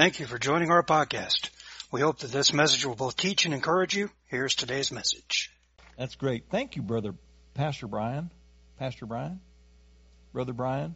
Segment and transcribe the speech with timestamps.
[0.00, 1.50] Thank you for joining our podcast.
[1.92, 4.08] We hope that this message will both teach and encourage you.
[4.28, 5.50] Here's today's message.
[5.98, 6.44] That's great.
[6.48, 7.12] Thank you, brother
[7.52, 8.30] Pastor Brian.
[8.78, 9.40] Pastor Brian?
[10.32, 10.94] Brother Brian?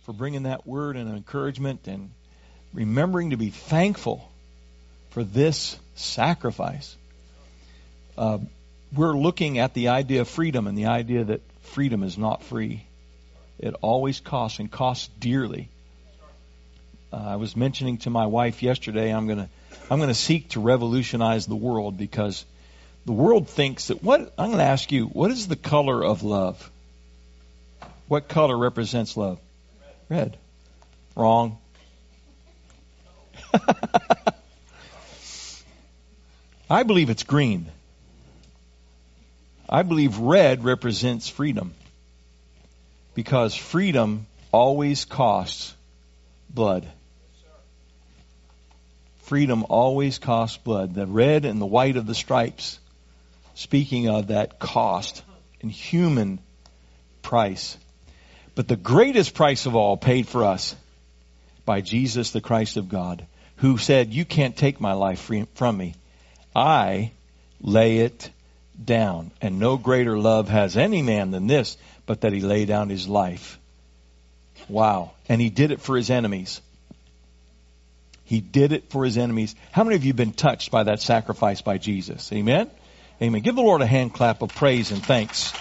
[0.00, 2.10] For bringing that word and encouragement and
[2.72, 4.28] remembering to be thankful
[5.10, 6.96] for this sacrifice.
[8.18, 8.38] Uh,
[8.92, 12.84] we're looking at the idea of freedom and the idea that freedom is not free.
[13.60, 15.68] It always costs and costs dearly.
[17.14, 19.48] Uh, I was mentioning to my wife yesterday, I'm going to
[19.88, 22.44] I'm going to seek to revolutionize the world because
[23.06, 26.24] the world thinks that what I'm going to ask you, what is the color of
[26.24, 26.68] love?
[28.08, 29.38] What color represents love?
[30.08, 30.36] Red.
[31.14, 31.58] Wrong.
[36.68, 37.70] I believe it's green.
[39.68, 41.74] I believe red represents freedom
[43.14, 45.74] because freedom always costs
[46.50, 46.88] blood.
[49.24, 50.94] Freedom always costs blood.
[50.94, 52.78] The red and the white of the stripes,
[53.54, 55.22] speaking of that cost
[55.62, 56.40] and human
[57.22, 57.78] price.
[58.54, 60.76] But the greatest price of all paid for us
[61.64, 63.26] by Jesus, the Christ of God,
[63.56, 65.94] who said, You can't take my life from me.
[66.54, 67.12] I
[67.62, 68.30] lay it
[68.82, 69.30] down.
[69.40, 73.08] And no greater love has any man than this, but that he lay down his
[73.08, 73.58] life.
[74.68, 75.12] Wow.
[75.30, 76.60] And he did it for his enemies.
[78.24, 79.54] He did it for his enemies.
[79.70, 82.32] How many of you have been touched by that sacrifice by Jesus?
[82.32, 82.70] Amen?
[83.22, 83.42] Amen.
[83.42, 85.52] Give the Lord a hand clap of praise and thanks.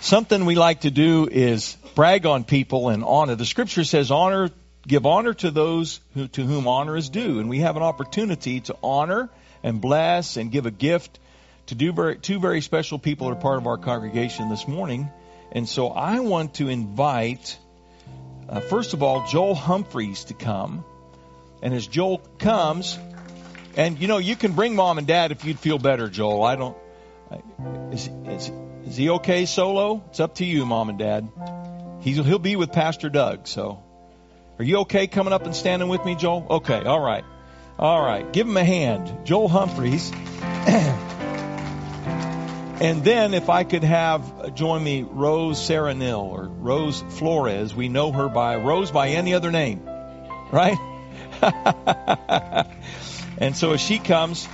[0.00, 3.36] Something we like to do is brag on people and honor.
[3.36, 4.50] The scripture says honor,
[4.86, 7.38] give honor to those who, to whom honor is due.
[7.38, 9.30] And we have an opportunity to honor
[9.62, 11.20] and bless and give a gift
[11.66, 15.08] to do very, two very special people that are part of our congregation this morning.
[15.52, 17.58] And so I want to invite,
[18.48, 20.84] uh, first of all, Joel Humphreys to come.
[21.62, 22.98] And as Joel comes,
[23.76, 26.42] and you know, you can bring mom and dad if you'd feel better, Joel.
[26.42, 26.76] I don't.
[27.92, 28.52] Is, is,
[28.86, 30.04] is he okay solo?
[30.10, 31.28] It's up to you, mom and dad.
[32.00, 33.46] He's, he'll be with Pastor Doug.
[33.46, 33.82] So,
[34.58, 36.46] are you okay coming up and standing with me, Joel?
[36.50, 37.24] Okay, all right.
[37.78, 39.24] All right, give him a hand.
[39.24, 40.12] Joel Humphreys.
[42.82, 47.72] and then if I could have uh, join me Rose Sarah Nill or Rose Flores.
[47.76, 49.88] We know her by Rose by any other name,
[50.50, 50.76] right?
[53.38, 54.48] and so as she comes,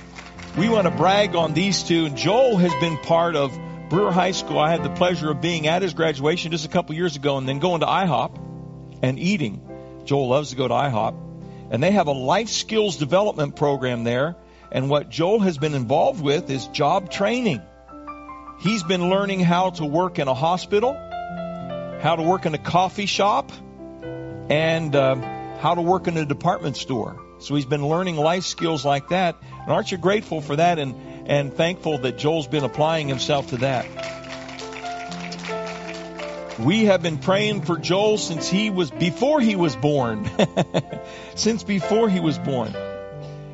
[0.55, 2.05] we want to brag on these two.
[2.05, 3.59] And Joel has been part of
[3.89, 4.59] Brewer High School.
[4.59, 7.49] I had the pleasure of being at his graduation just a couple years ago and
[7.49, 10.01] then going to IHOP and eating.
[10.05, 11.15] Joel loves to go to IHOP
[11.71, 14.35] and they have a life skills development program there.
[14.71, 17.63] And what Joel has been involved with is job training.
[18.59, 20.93] He's been learning how to work in a hospital,
[22.01, 23.53] how to work in a coffee shop,
[24.49, 25.15] and uh,
[25.59, 27.17] how to work in a department store.
[27.39, 29.37] So he's been learning life skills like that.
[29.61, 30.93] And aren't you grateful for that and,
[31.25, 33.85] and thankful that Joel's been applying himself to that?
[36.59, 40.29] We have been praying for Joel since he was, before he was born.
[41.35, 42.75] since before he was born.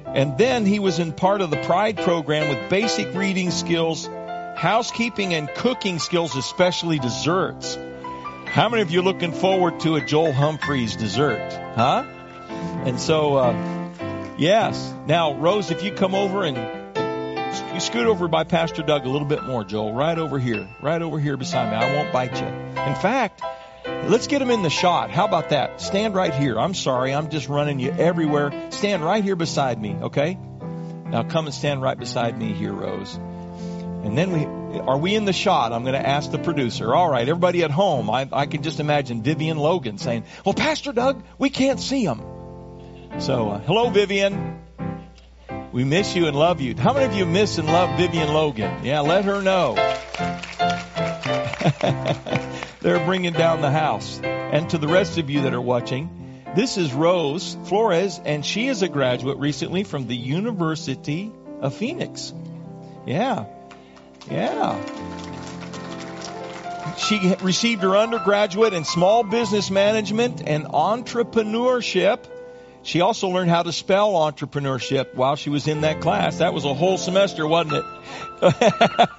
[0.07, 4.09] And then he was in part of the Pride program with basic reading skills,
[4.55, 7.77] housekeeping and cooking skills, especially desserts.
[8.45, 11.51] How many of you looking forward to a Joel Humphreys dessert?
[11.75, 12.03] Huh?
[12.85, 13.91] And so, uh,
[14.37, 14.93] yes.
[15.07, 16.55] Now, Rose, if you come over and
[17.73, 19.93] you scoot over by Pastor Doug a little bit more, Joel.
[19.93, 20.67] Right over here.
[20.81, 21.75] Right over here beside me.
[21.75, 22.47] I won't bite you.
[22.47, 23.41] In fact,
[23.85, 25.11] let's get him in the shot.
[25.11, 25.81] How about that?
[25.81, 26.57] Stand right here.
[26.57, 27.13] I'm sorry.
[27.13, 28.69] I'm just running you everywhere.
[28.71, 30.37] Stand right here beside me, okay?
[31.07, 33.19] Now come and stand right beside me here, Rose.
[34.05, 34.45] And then we,
[34.79, 35.73] are we in the shot?
[35.73, 36.93] I'm going to ask the producer.
[36.93, 40.93] All right, everybody at home, I, I can just imagine Vivian Logan saying, well, Pastor
[40.93, 42.21] Doug, we can't see him.
[43.17, 44.61] So, uh, hello, Vivian.
[45.71, 46.75] We miss you and love you.
[46.75, 48.85] How many of you miss and love Vivian Logan?
[48.85, 49.73] Yeah, let her know.
[52.81, 54.19] They're bringing down the house.
[54.21, 58.67] And to the rest of you that are watching, this is Rose Flores, and she
[58.67, 62.31] is a graduate recently from the University of Phoenix.
[63.07, 63.45] Yeah.
[64.29, 64.81] Yeah.
[66.97, 72.25] She received her undergraduate in small business management and entrepreneurship
[72.85, 76.37] she also learned how to spell entrepreneurship while she was in that class.
[76.37, 79.09] That was a whole semester, wasn't it?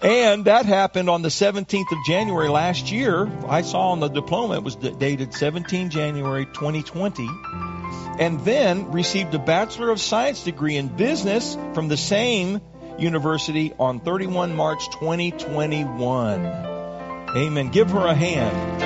[0.02, 3.28] and that happened on the 17th of January last year.
[3.48, 7.28] I saw on the diploma it was dated 17 January 2020.
[8.20, 12.60] And then received a Bachelor of Science degree in business from the same
[12.98, 16.46] university on 31 March 2021.
[16.46, 17.68] Amen.
[17.68, 18.82] Give her a hand.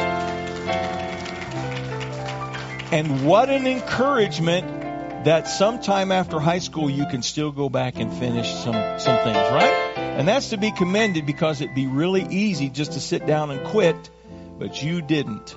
[2.93, 8.13] And what an encouragement that sometime after high school you can still go back and
[8.13, 9.95] finish some, some things, right?
[9.97, 13.65] And that's to be commended because it'd be really easy just to sit down and
[13.67, 14.11] quit,
[14.59, 15.57] but you didn't.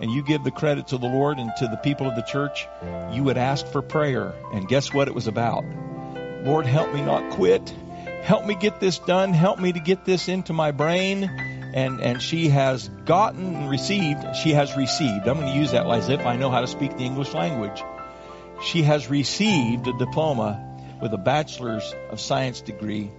[0.00, 2.66] And you give the credit to the Lord and to the people of the church.
[3.12, 4.34] You would ask for prayer.
[4.52, 5.64] And guess what it was about?
[6.42, 7.72] Lord, help me not quit.
[8.24, 9.34] Help me get this done.
[9.34, 11.24] Help me to get this into my brain
[11.74, 14.36] and and she has gotten and received.
[14.36, 15.28] She has received.
[15.28, 17.82] I'm going to use that as if I know how to speak the English language.
[18.62, 20.58] She has received a diploma
[21.02, 23.10] with a bachelor's of science degree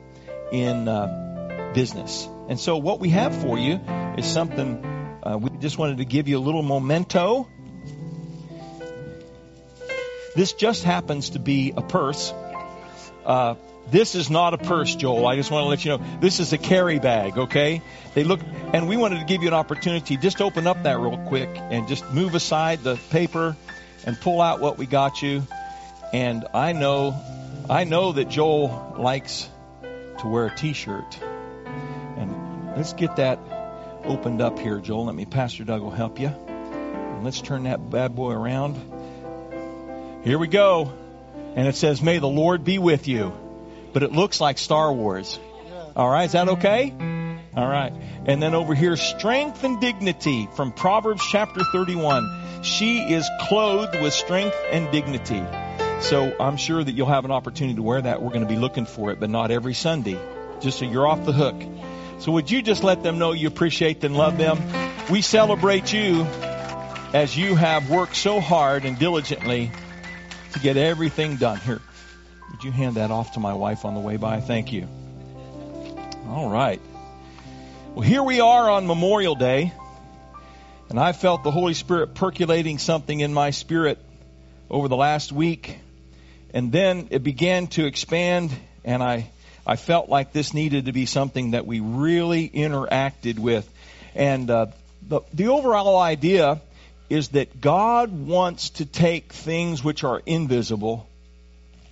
[0.51, 2.27] in uh, business.
[2.49, 3.79] And so, what we have for you
[4.17, 4.83] is something.
[5.21, 7.47] Uh, we just wanted to give you a little memento.
[10.35, 12.33] This just happens to be a purse.
[13.23, 13.55] Uh,
[13.91, 15.27] this is not a purse, Joel.
[15.27, 16.19] I just want to let you know.
[16.19, 17.81] This is a carry bag, okay?
[18.15, 18.39] They look,
[18.73, 20.17] and we wanted to give you an opportunity.
[20.17, 23.55] Just open up that real quick and just move aside the paper
[24.05, 25.43] and pull out what we got you.
[26.13, 27.15] And I know,
[27.69, 29.49] I know that Joel likes
[30.19, 31.19] to wear a t-shirt.
[32.17, 33.39] And let's get that
[34.03, 35.05] opened up here, Joel.
[35.05, 36.27] Let me, Pastor Doug will help you.
[36.27, 40.23] And let's turn that bad boy around.
[40.23, 40.91] Here we go.
[41.55, 43.44] And it says, May the Lord be with you
[43.95, 45.39] but it looks like Star Wars.
[45.95, 46.91] All right, is that okay?
[47.55, 47.93] All right.
[48.25, 52.61] And then over here, strength and dignity from Proverbs chapter 31.
[52.61, 55.41] She is clothed with strength and dignity.
[56.01, 58.21] So I'm sure that you'll have an opportunity to wear that.
[58.21, 60.19] We're going to be looking for it, but not every Sunday.
[60.59, 61.55] Just so you're off the hook.
[62.19, 64.59] So would you just let them know you appreciate and love them?
[65.09, 66.23] We celebrate you
[67.13, 69.71] as you have worked so hard and diligently
[70.51, 71.61] to get everything done.
[71.61, 71.79] Here,
[72.65, 74.39] you hand that off to my wife on the way by?
[74.39, 74.87] Thank you.
[76.27, 76.81] All right.
[77.93, 79.71] Well, here we are on Memorial Day,
[80.89, 83.99] and I felt the Holy Spirit percolating something in my spirit
[84.67, 85.77] over the last week,
[86.55, 88.51] and then it began to expand,
[88.83, 89.29] and I,
[89.67, 93.71] I felt like this needed to be something that we really interacted with.
[94.15, 94.67] And uh,
[95.07, 96.61] the, the overall idea
[97.11, 101.07] is that God wants to take things which are invisible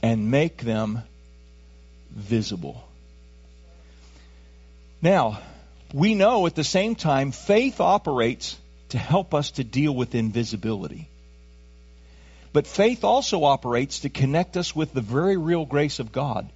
[0.04, 1.02] and make them
[2.12, 2.84] visible.
[5.02, 5.40] Now,
[5.94, 8.58] we know at the same time faith operates
[8.90, 11.08] to help us to deal with invisibility.
[12.52, 16.50] But faith also operates to connect us with the very real grace of God.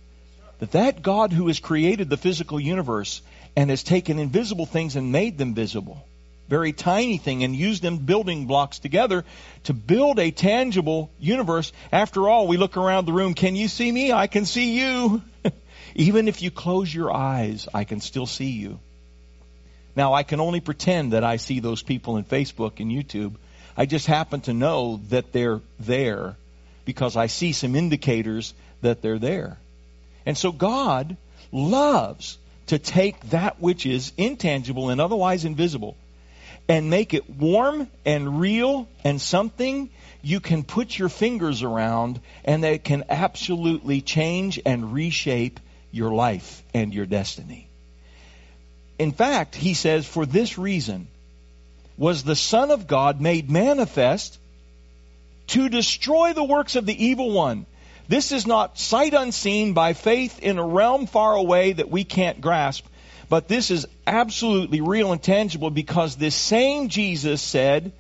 [0.60, 3.22] That that God who has created the physical universe
[3.56, 6.06] and has taken invisible things and made them visible
[6.48, 9.26] very tiny thing and use them building blocks together
[9.66, 11.74] to build a tangible universe.
[11.92, 13.34] After all, we look around the room.
[13.34, 14.12] Can you see me?
[14.12, 15.22] I can see you.
[15.96, 18.80] Even if you close your eyes, I can still see you.
[19.96, 23.36] Now, I can only pretend that I see those people in Facebook and YouTube.
[23.76, 26.36] I just happen to know that they're there
[26.86, 29.58] because I see some indicators that they're there.
[30.26, 31.18] And so God
[31.52, 35.98] loves to take that which is intangible and otherwise invisible
[36.68, 39.90] and make it warm and real and something
[40.22, 45.60] you can put your fingers around and that can absolutely change and reshape
[45.92, 47.70] your life and your destiny.
[49.00, 51.08] In fact, he says, for this reason
[51.98, 54.38] was the Son of God made manifest
[55.48, 57.66] to destroy the works of the evil one.
[58.08, 62.42] This is not sight unseen by faith in a realm far away that we can't
[62.42, 62.86] grasp
[63.30, 67.92] but this is absolutely real and tangible because this same Jesus said,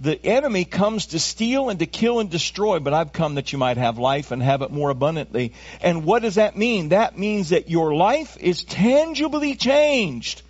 [0.00, 3.58] the enemy comes to steal and to kill and destroy, but I've come that you
[3.58, 5.52] might have life and have it more abundantly.
[5.82, 6.88] And what does that mean?
[6.88, 10.40] That means that your life is tangibly changed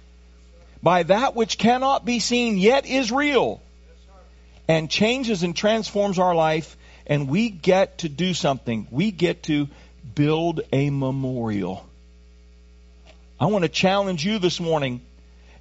[0.83, 3.61] by that which cannot be seen yet is real
[4.69, 8.87] and changes and transforms our life and we get to do something.
[8.93, 9.69] We get to
[10.15, 11.90] build a memorial.
[13.41, 15.01] I want to challenge you this morning.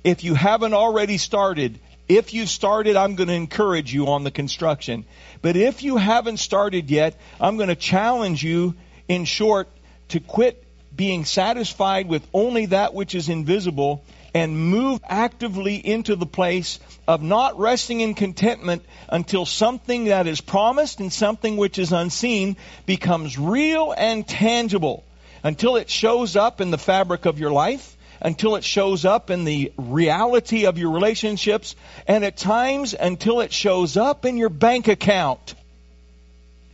[0.03, 4.31] If you haven't already started, if you've started, I'm going to encourage you on the
[4.31, 5.05] construction.
[5.41, 8.75] But if you haven't started yet, I'm going to challenge you,
[9.07, 9.69] in short,
[10.09, 10.62] to quit
[10.93, 17.24] being satisfied with only that which is invisible and move actively into the place of
[17.24, 23.39] not resting in contentment until something that is promised and something which is unseen becomes
[23.39, 25.05] real and tangible
[25.43, 29.46] until it shows up in the fabric of your life, until it shows up in
[29.46, 31.75] the reality of your relationships,
[32.08, 35.55] and at times until it shows up in your bank account.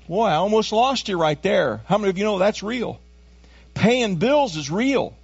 [0.08, 1.82] Boy, I almost lost you right there.
[1.86, 3.00] How many of you know that's real?
[3.74, 5.16] Paying bills is real.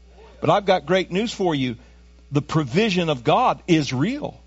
[0.42, 1.78] But I've got great news for you.
[2.32, 4.40] The provision of God is real.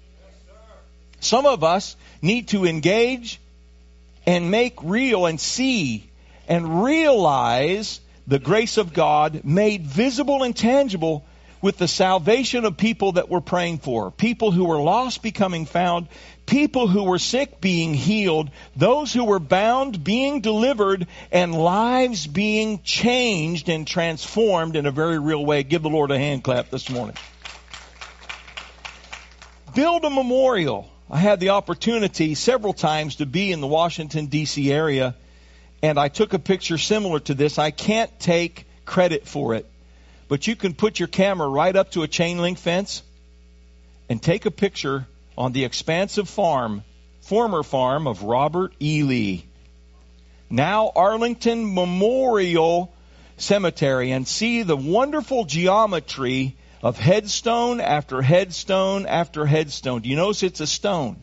[1.20, 3.40] Some of us need to engage
[4.26, 6.10] and make real and see
[6.48, 11.24] and realize the grace of God made visible and tangible
[11.64, 14.10] with the salvation of people that we're praying for.
[14.10, 16.08] People who were lost becoming found,
[16.44, 22.82] people who were sick being healed, those who were bound being delivered, and lives being
[22.82, 25.62] changed and transformed in a very real way.
[25.62, 27.16] Give the Lord a hand clap this morning.
[29.74, 30.90] Build a memorial.
[31.10, 34.70] I had the opportunity several times to be in the Washington, D.C.
[34.70, 35.14] area,
[35.84, 37.58] and I took a picture similar to this.
[37.58, 39.66] I can't take credit for it,
[40.28, 43.02] but you can put your camera right up to a chain link fence
[44.08, 46.84] and take a picture on the expansive farm,
[47.20, 49.02] former farm of Robert E.
[49.02, 49.44] Lee.
[50.48, 52.90] Now Arlington Memorial
[53.36, 60.00] Cemetery and see the wonderful geometry of headstone after headstone after headstone.
[60.00, 61.22] Do you notice it's a stone?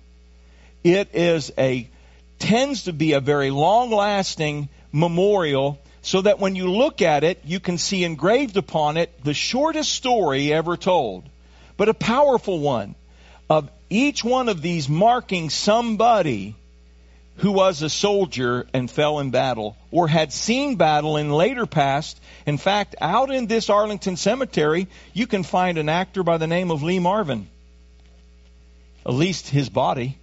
[0.84, 1.90] It is a
[2.42, 7.42] tends to be a very long lasting memorial so that when you look at it,
[7.46, 11.24] you can see engraved upon it the shortest story ever told,
[11.78, 12.96] but a powerful one
[13.50, 16.56] of each one of these marking somebody
[17.38, 22.20] who was a soldier and fell in battle or had seen battle in later past.
[22.46, 26.72] In fact, out in this Arlington cemetery, you can find an actor by the name
[26.72, 27.48] of Lee Marvin.
[29.06, 30.18] At least his body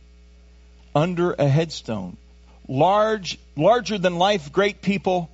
[0.99, 2.17] under a headstone.
[2.67, 5.31] Large, larger than life great people,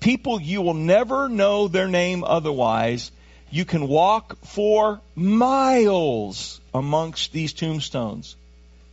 [0.00, 3.12] people you will never know their name otherwise.
[3.50, 8.36] You can walk for miles amongst these tombstones.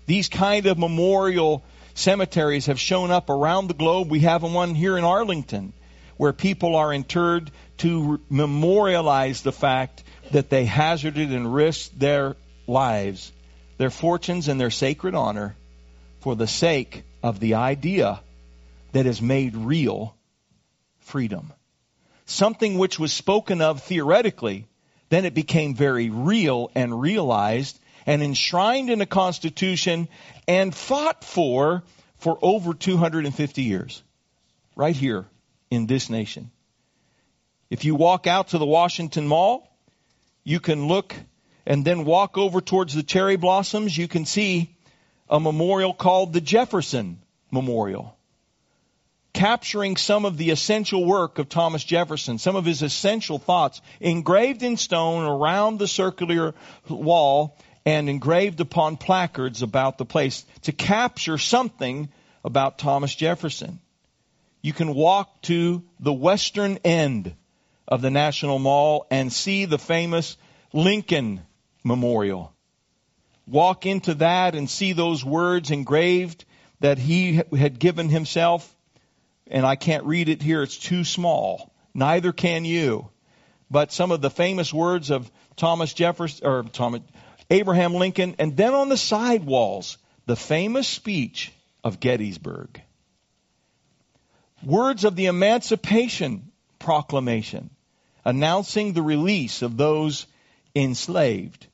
[0.08, 4.10] These kind of memorial cemeteries have shown up around the globe.
[4.10, 5.72] We have one here in Arlington
[6.18, 12.36] where people are interred to memorialize the fact that they hazarded and risked their
[12.68, 13.32] lives,
[13.78, 15.56] their fortunes, and their sacred honor
[16.20, 18.22] for the sake of the idea
[18.92, 20.16] that has made real
[21.00, 21.54] freedom.
[22.26, 24.68] Something which was spoken of theoretically,
[25.10, 30.08] then it became very real and realized and enshrined in a constitution
[30.48, 31.84] and fought for
[32.18, 34.04] for over 250 years.
[34.76, 35.26] Right here
[35.70, 36.52] in this nation.
[37.70, 39.68] If you walk out to the Washington Mall,
[40.44, 41.16] you can look
[41.66, 43.96] and then walk over towards the cherry blossoms.
[43.96, 44.76] You can see
[45.30, 47.20] a memorial called the Jefferson
[47.52, 48.18] Memorial,
[49.34, 54.64] capturing some of the essential work of Thomas Jefferson, some of his essential thoughts engraved
[54.64, 56.56] in stone around the circular
[56.88, 62.10] wall and engraved upon placards about the place to capture something
[62.44, 63.80] about Thomas Jefferson.
[64.62, 67.34] You can walk to the western end
[67.88, 70.38] of the National Mall and see the famous
[70.74, 71.42] Lincoln
[71.84, 72.54] Memorial
[73.50, 76.46] walk into that and see those words engraved
[76.80, 78.76] that he had given himself.
[79.48, 81.74] And I can't read it here, it's too small.
[81.94, 83.10] Neither can you.
[83.72, 87.02] But some of the famous words of Thomas Jefferson, or Thomas,
[87.50, 91.52] Abraham Lincoln, and then on the side walls, the famous speech
[91.84, 92.82] of Gettysburg.
[94.64, 97.70] Words of the Emancipation Proclamation
[98.24, 100.28] announcing the release of those
[100.76, 101.68] enslaved.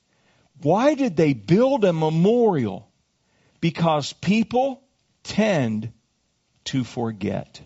[0.61, 2.89] Why did they build a memorial?
[3.61, 4.81] Because people
[5.23, 5.91] tend
[6.65, 7.61] to forget.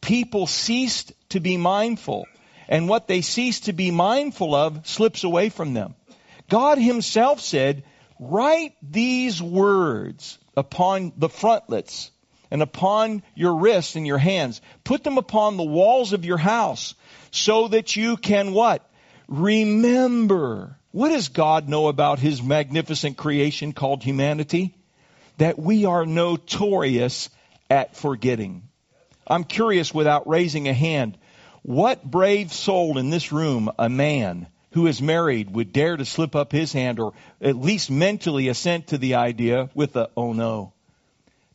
[0.00, 2.26] People ceased to be mindful,
[2.68, 5.94] and what they cease to be mindful of slips away from them.
[6.48, 7.84] God Himself said,
[8.20, 12.10] Write these words upon the frontlets
[12.50, 14.60] and upon your wrists and your hands.
[14.84, 16.94] Put them upon the walls of your house
[17.30, 18.88] so that you can what?
[19.28, 24.74] Remember what does God know about his magnificent creation called humanity?
[25.38, 27.30] That we are notorious
[27.68, 28.68] at forgetting.
[29.26, 31.18] I'm curious without raising a hand,
[31.62, 36.36] what brave soul in this room, a man who is married, would dare to slip
[36.36, 40.74] up his hand or at least mentally assent to the idea with a, oh no,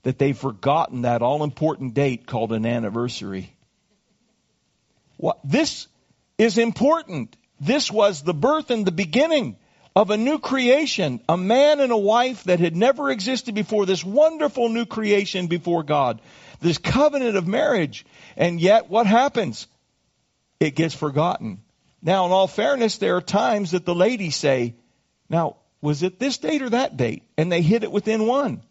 [0.03, 3.55] that they've forgotten that all important date called an anniversary.
[5.15, 5.87] What, this
[6.37, 7.37] is important.
[7.59, 9.57] This was the birth and the beginning
[9.95, 14.03] of a new creation, a man and a wife that had never existed before, this
[14.03, 16.21] wonderful new creation before God,
[16.61, 18.05] this covenant of marriage.
[18.37, 19.67] And yet, what happens?
[20.59, 21.61] It gets forgotten.
[22.01, 24.75] Now, in all fairness, there are times that the ladies say,
[25.29, 27.23] Now, was it this date or that date?
[27.37, 28.61] And they hit it within one.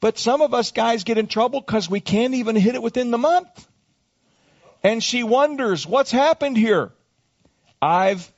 [0.00, 3.10] But some of us guys get in trouble because we can't even hit it within
[3.10, 3.68] the month.
[4.82, 6.92] And she wonders, What's happened here?
[7.80, 8.30] I've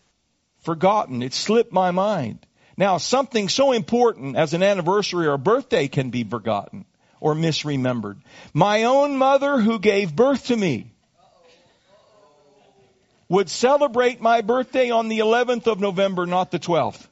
[0.60, 1.22] forgotten.
[1.22, 2.46] It slipped my mind.
[2.76, 6.86] Now, something so important as an anniversary or a birthday can be forgotten,
[7.20, 8.20] or misremembered.
[8.54, 10.92] My own mother who gave birth to me
[13.28, 17.06] would celebrate my birthday on the 11th of November, not the 12th.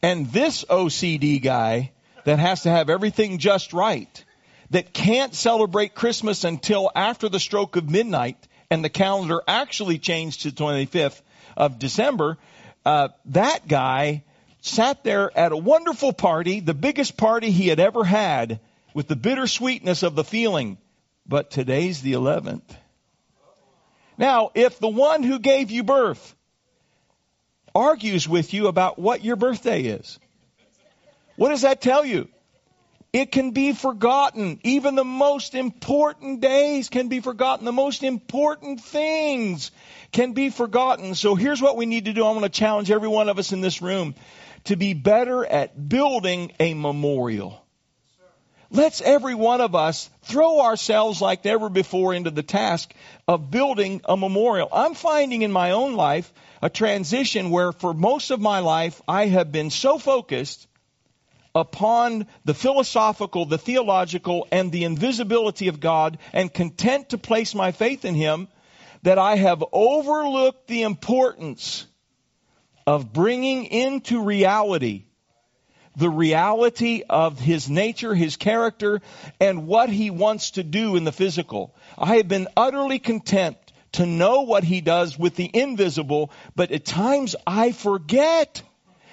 [0.00, 1.92] And this OCD guy
[2.24, 4.24] that has to have everything just right,
[4.70, 8.38] that can't celebrate Christmas until after the stroke of midnight
[8.72, 11.20] and the calendar actually changed to 25th
[11.58, 12.38] of December,
[12.86, 14.24] uh, that guy
[14.62, 18.60] sat there at a wonderful party, the biggest party he had ever had,
[18.94, 20.78] with the bittersweetness of the feeling.
[21.26, 22.62] But today's the 11th.
[24.16, 26.34] Now, if the one who gave you birth
[27.74, 30.18] argues with you about what your birthday is,
[31.36, 32.26] what does that tell you?
[33.12, 34.58] It can be forgotten.
[34.64, 37.66] Even the most important days can be forgotten.
[37.66, 39.70] The most important things
[40.12, 41.14] can be forgotten.
[41.14, 42.24] So here's what we need to do.
[42.24, 44.14] I want to challenge every one of us in this room
[44.64, 47.62] to be better at building a memorial.
[48.70, 52.94] Let's every one of us throw ourselves like never before into the task
[53.28, 54.70] of building a memorial.
[54.72, 59.26] I'm finding in my own life a transition where for most of my life I
[59.26, 60.66] have been so focused
[61.54, 67.72] upon the philosophical, the theological, and the invisibility of God and content to place my
[67.72, 68.48] faith in Him
[69.02, 71.86] that I have overlooked the importance
[72.86, 75.04] of bringing into reality
[75.96, 79.00] the reality of his nature, his character,
[79.40, 81.74] and what he wants to do in the physical.
[81.98, 83.56] I have been utterly content
[83.92, 88.62] to know what he does with the invisible, but at times I forget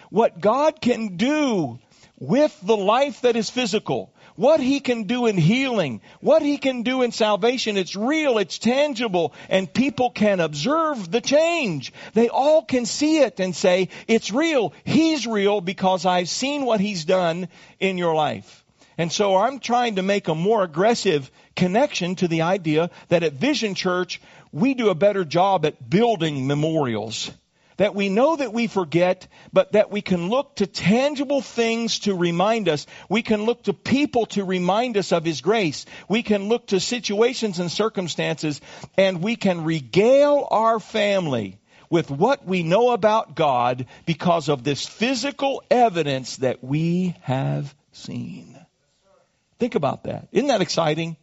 [0.09, 1.79] what God can do
[2.19, 4.13] with the life that is physical.
[4.35, 8.57] What he can do in healing, what he can do in salvation, it's real, it's
[8.57, 11.91] tangible, and people can observe the change.
[12.13, 16.79] They all can see it and say, it's real, he's real because I've seen what
[16.79, 17.49] he's done
[17.79, 18.63] in your life.
[18.97, 23.33] And so I'm trying to make a more aggressive connection to the idea that at
[23.33, 27.31] Vision Church, we do a better job at building memorials
[27.79, 32.13] that we know that we forget, but that we can look to tangible things to
[32.13, 32.85] remind us.
[33.07, 35.85] We can look to people to remind us of His grace.
[36.09, 38.59] We can look to situations and circumstances,
[38.97, 41.57] and we can regale our family
[41.89, 48.59] with what we know about God because of this physical evidence that we have seen.
[49.57, 50.27] Think about that.
[50.33, 51.15] Isn't that exciting?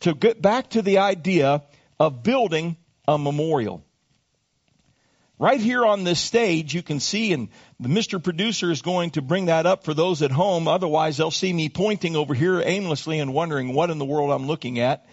[0.00, 1.64] To get back to the idea
[1.98, 2.76] of building
[3.08, 3.83] a memorial.
[5.36, 7.48] Right here on this stage, you can see, and
[7.80, 8.22] the Mr.
[8.22, 10.68] Producer is going to bring that up for those at home.
[10.68, 14.46] Otherwise, they'll see me pointing over here aimlessly and wondering what in the world I'm
[14.46, 15.06] looking at.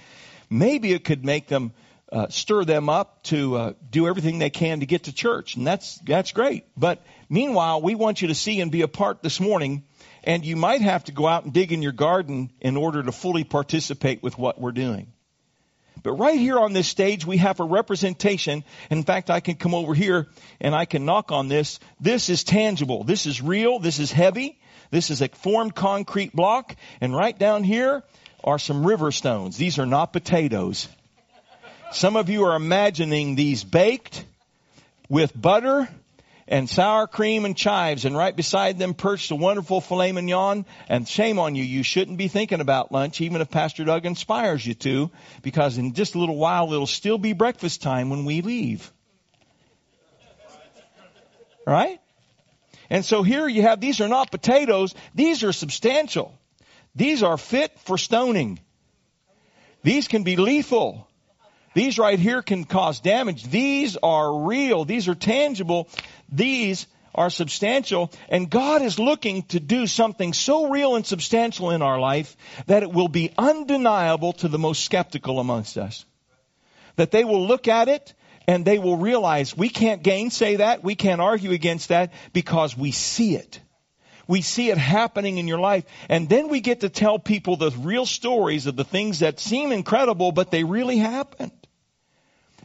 [0.47, 1.73] Maybe it could make them
[2.11, 5.65] uh, stir them up to uh, do everything they can to get to church, and
[5.65, 6.65] that's that's great.
[6.77, 9.85] But meanwhile, we want you to see and be a part this morning,
[10.23, 13.11] and you might have to go out and dig in your garden in order to
[13.11, 15.13] fully participate with what we're doing.
[16.03, 18.63] But right here on this stage, we have a representation.
[18.89, 20.27] In fact, I can come over here
[20.59, 21.79] and I can knock on this.
[21.99, 23.03] This is tangible.
[23.03, 23.79] This is real.
[23.79, 24.59] This is heavy.
[24.89, 26.75] This is a formed concrete block.
[27.01, 28.03] And right down here
[28.43, 29.57] are some river stones.
[29.57, 30.87] These are not potatoes.
[31.91, 34.25] Some of you are imagining these baked
[35.09, 35.89] with butter
[36.51, 40.65] and sour cream and chives, and right beside them perched a wonderful filet mignon.
[40.89, 44.67] And shame on you, you shouldn't be thinking about lunch, even if Pastor Doug inspires
[44.67, 45.09] you to,
[45.41, 48.91] because in just a little while it'll still be breakfast time when we leave.
[51.65, 52.01] Right?
[52.89, 56.37] And so here you have, these are not potatoes, these are substantial.
[56.93, 58.59] These are fit for stoning.
[59.83, 61.07] These can be lethal.
[61.73, 63.43] These right here can cause damage.
[63.43, 64.83] These are real.
[64.85, 65.87] These are tangible.
[66.29, 68.11] These are substantial.
[68.29, 72.35] And God is looking to do something so real and substantial in our life
[72.67, 76.05] that it will be undeniable to the most skeptical amongst us.
[76.97, 78.13] That they will look at it
[78.47, 80.83] and they will realize we can't gainsay that.
[80.83, 83.61] We can't argue against that because we see it.
[84.27, 85.83] We see it happening in your life.
[86.09, 89.71] And then we get to tell people the real stories of the things that seem
[89.71, 91.51] incredible, but they really happened.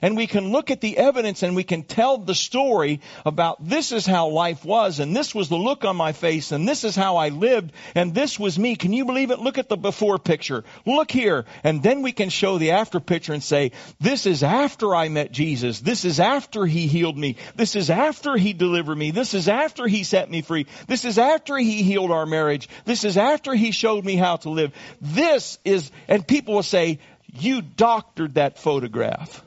[0.06, 3.90] And we can look at the evidence and we can tell the story about this
[3.90, 6.94] is how life was and this was the look on my face and this is
[6.94, 8.76] how I lived and this was me.
[8.76, 9.40] Can you believe it?
[9.40, 10.62] Look at the before picture.
[10.86, 11.44] Look here.
[11.64, 15.32] And then we can show the after picture and say, this is after I met
[15.32, 15.80] Jesus.
[15.80, 17.34] This is after he healed me.
[17.56, 19.10] This is after he delivered me.
[19.10, 20.66] This is after he set me free.
[20.86, 22.68] This is after he healed our marriage.
[22.84, 24.72] This is after he showed me how to live.
[25.00, 27.00] This is, and people will say,
[27.34, 29.42] you doctored that photograph.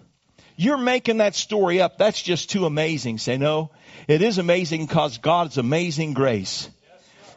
[0.59, 1.97] You're making that story up.
[1.97, 3.17] That's just too amazing.
[3.17, 3.71] Say no.
[4.09, 6.69] It is amazing because God's amazing grace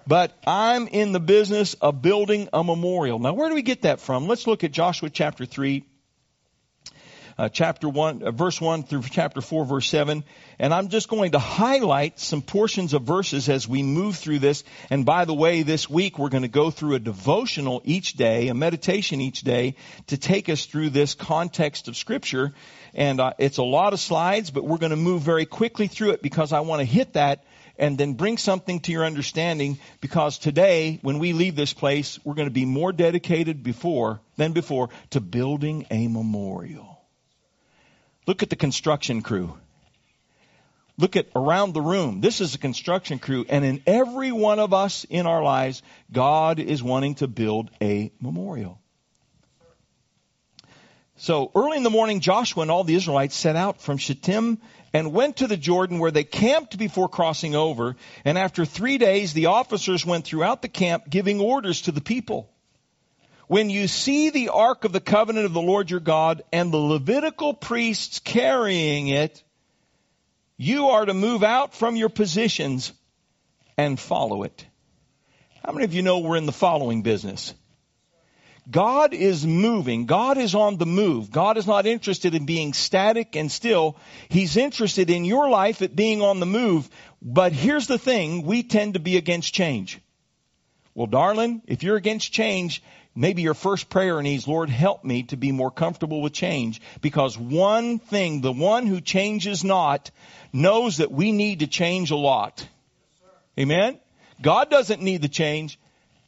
[0.08, 3.20] But I'm in the business of building a memorial.
[3.20, 4.26] Now, where do we get that from?
[4.26, 5.84] Let's look at Joshua chapter 3,
[7.38, 10.24] uh, chapter 1, uh, verse 1 through chapter 4, verse 7.
[10.58, 14.64] And I'm just going to highlight some portions of verses as we move through this.
[14.90, 18.48] And by the way, this week we're going to go through a devotional each day,
[18.48, 19.76] a meditation each day
[20.08, 22.52] to take us through this context of scripture.
[22.94, 26.10] And uh, it's a lot of slides, but we're going to move very quickly through
[26.10, 27.44] it because I want to hit that
[27.78, 32.34] and then bring something to your understanding because today, when we leave this place, we're
[32.34, 36.91] going to be more dedicated before than before to building a memorial.
[38.26, 39.58] Look at the construction crew.
[40.98, 42.20] Look at around the room.
[42.20, 45.82] This is a construction crew, and in every one of us in our lives,
[46.12, 48.78] God is wanting to build a memorial.
[51.16, 54.58] So early in the morning, Joshua and all the Israelites set out from Shittim
[54.92, 57.96] and went to the Jordan where they camped before crossing over.
[58.24, 62.51] And after three days, the officers went throughout the camp giving orders to the people.
[63.52, 66.78] When you see the ark of the covenant of the Lord your God and the
[66.78, 69.42] Levitical priests carrying it,
[70.56, 72.94] you are to move out from your positions
[73.76, 74.64] and follow it.
[75.62, 77.52] How many of you know we're in the following business?
[78.70, 80.06] God is moving.
[80.06, 81.30] God is on the move.
[81.30, 83.98] God is not interested in being static and still.
[84.30, 86.88] He's interested in your life at being on the move.
[87.20, 88.46] But here's the thing.
[88.46, 90.00] We tend to be against change.
[90.94, 92.82] Well, darling, if you're against change,
[93.14, 96.80] maybe your first prayer needs, Lord, help me to be more comfortable with change.
[97.00, 100.10] Because one thing, the one who changes not
[100.52, 102.66] knows that we need to change a lot.
[103.58, 103.98] Amen?
[104.40, 105.78] God doesn't need the change.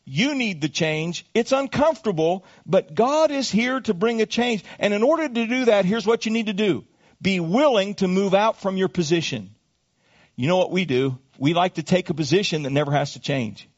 [0.04, 1.24] You need the change.
[1.32, 4.62] It's uncomfortable, but God is here to bring a change.
[4.78, 6.84] And in order to do that, here's what you need to do.
[7.22, 9.54] Be willing to move out from your position.
[10.36, 11.18] You know what we do?
[11.38, 13.68] We like to take a position that never has to change.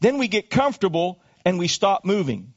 [0.00, 2.54] Then we get comfortable and we stop moving.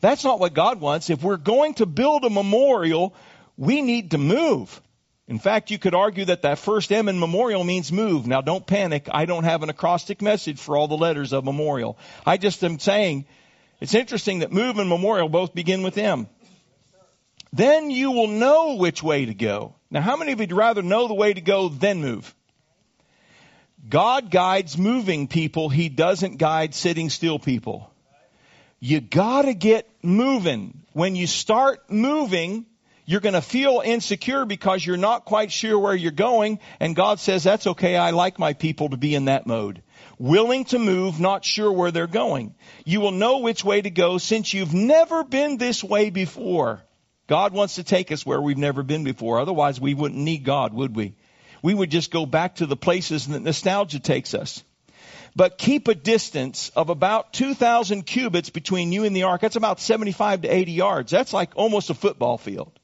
[0.00, 1.10] That's not what God wants.
[1.10, 3.14] If we're going to build a memorial,
[3.56, 4.80] we need to move.
[5.26, 8.26] In fact, you could argue that that first M in memorial means move.
[8.26, 9.08] Now don't panic.
[9.10, 11.96] I don't have an acrostic message for all the letters of memorial.
[12.26, 13.24] I just am saying
[13.80, 16.28] it's interesting that move and memorial both begin with M.
[17.52, 19.76] Then you will know which way to go.
[19.90, 22.34] Now how many of you'd rather know the way to go than move?
[23.88, 25.68] God guides moving people.
[25.68, 27.90] He doesn't guide sitting still people.
[28.84, 30.82] You gotta get moving.
[30.92, 32.66] When you start moving,
[33.06, 36.58] you're going to feel insecure because you're not quite sure where you're going.
[36.80, 37.96] And God says, that's okay.
[37.96, 39.82] I like my people to be in that mode.
[40.18, 42.56] Willing to move, not sure where they're going.
[42.84, 46.82] You will know which way to go since you've never been this way before.
[47.26, 49.40] God wants to take us where we've never been before.
[49.40, 51.14] Otherwise, we wouldn't need God, would we?
[51.62, 54.62] We would just go back to the places that nostalgia takes us.
[55.36, 59.40] But keep a distance of about 2,000 cubits between you and the ark.
[59.40, 61.10] That's about 75 to 80 yards.
[61.10, 62.78] That's like almost a football field.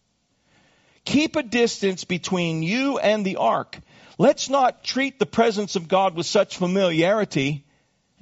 [1.04, 3.78] Keep a distance between you and the ark.
[4.18, 7.64] Let's not treat the presence of God with such familiarity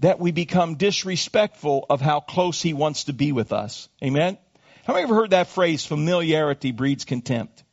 [0.01, 3.89] that we become disrespectful of how close He wants to be with us.
[4.03, 4.39] Amen?
[4.85, 7.65] How many ever heard that phrase, familiarity breeds contempt?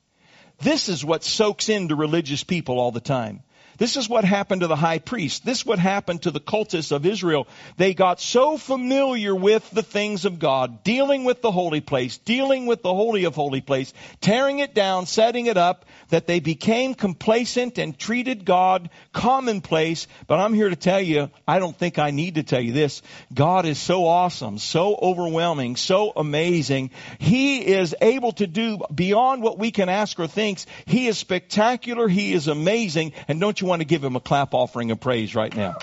[0.60, 3.44] This is what soaks into religious people all the time.
[3.78, 5.46] This is what happened to the high priest.
[5.46, 7.48] This is what happened to the cultists of Israel.
[7.78, 12.66] They got so familiar with the things of God, dealing with the holy place, dealing
[12.66, 16.94] with the holy of holy place, tearing it down, setting it up, that they became
[16.94, 20.08] complacent and treated God commonplace.
[20.28, 23.02] But I'm here to tell you, I don't think I need to tell you this.
[23.34, 26.92] God is so awesome, so overwhelming, so amazing.
[27.20, 30.56] He is able to do beyond what we can ask or think.
[30.86, 32.08] He is spectacular.
[32.08, 33.14] He is amazing.
[33.28, 35.78] And don't you you want to give him a clap offering of praise right now?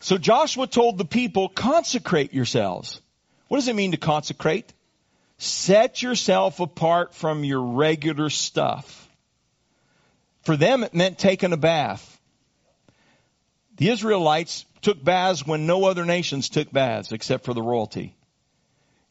[0.00, 3.00] So Joshua told the people, consecrate yourselves.
[3.48, 4.72] What does it mean to consecrate?
[5.36, 9.08] Set yourself apart from your regular stuff.
[10.42, 12.18] For them, it meant taking a bath.
[13.76, 18.14] The Israelites took baths when no other nations took baths except for the royalty.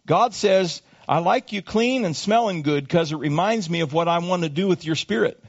[0.08, 4.08] God says, I like you clean and smelling good because it reminds me of what
[4.08, 5.44] I want to do with your spirit.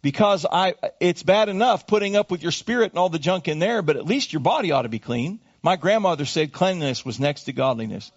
[0.00, 3.58] Because I, it's bad enough putting up with your spirit and all the junk in
[3.58, 5.38] there, but at least your body ought to be clean.
[5.62, 8.10] My grandmother said cleanliness was next to godliness.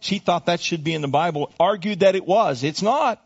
[0.00, 2.64] She thought that should be in the Bible, argued that it was.
[2.64, 3.24] It's not.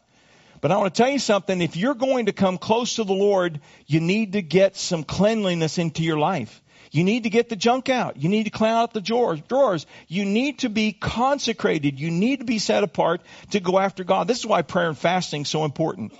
[0.61, 1.61] But I want to tell you something.
[1.61, 5.79] If you're going to come close to the Lord, you need to get some cleanliness
[5.79, 6.63] into your life.
[6.93, 8.19] You need to get the junk out.
[8.19, 9.41] You need to clean out the drawers.
[9.49, 9.87] Drawers.
[10.09, 11.99] You need to be consecrated.
[11.99, 14.29] You need to be set apart to go after God.
[14.29, 16.13] This is why prayer and fasting is so important.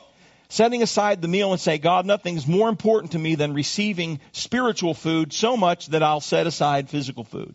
[0.53, 4.93] setting aside the meal and say, God, nothing's more important to me than receiving spiritual
[4.93, 7.55] food so much that I'll set aside physical food.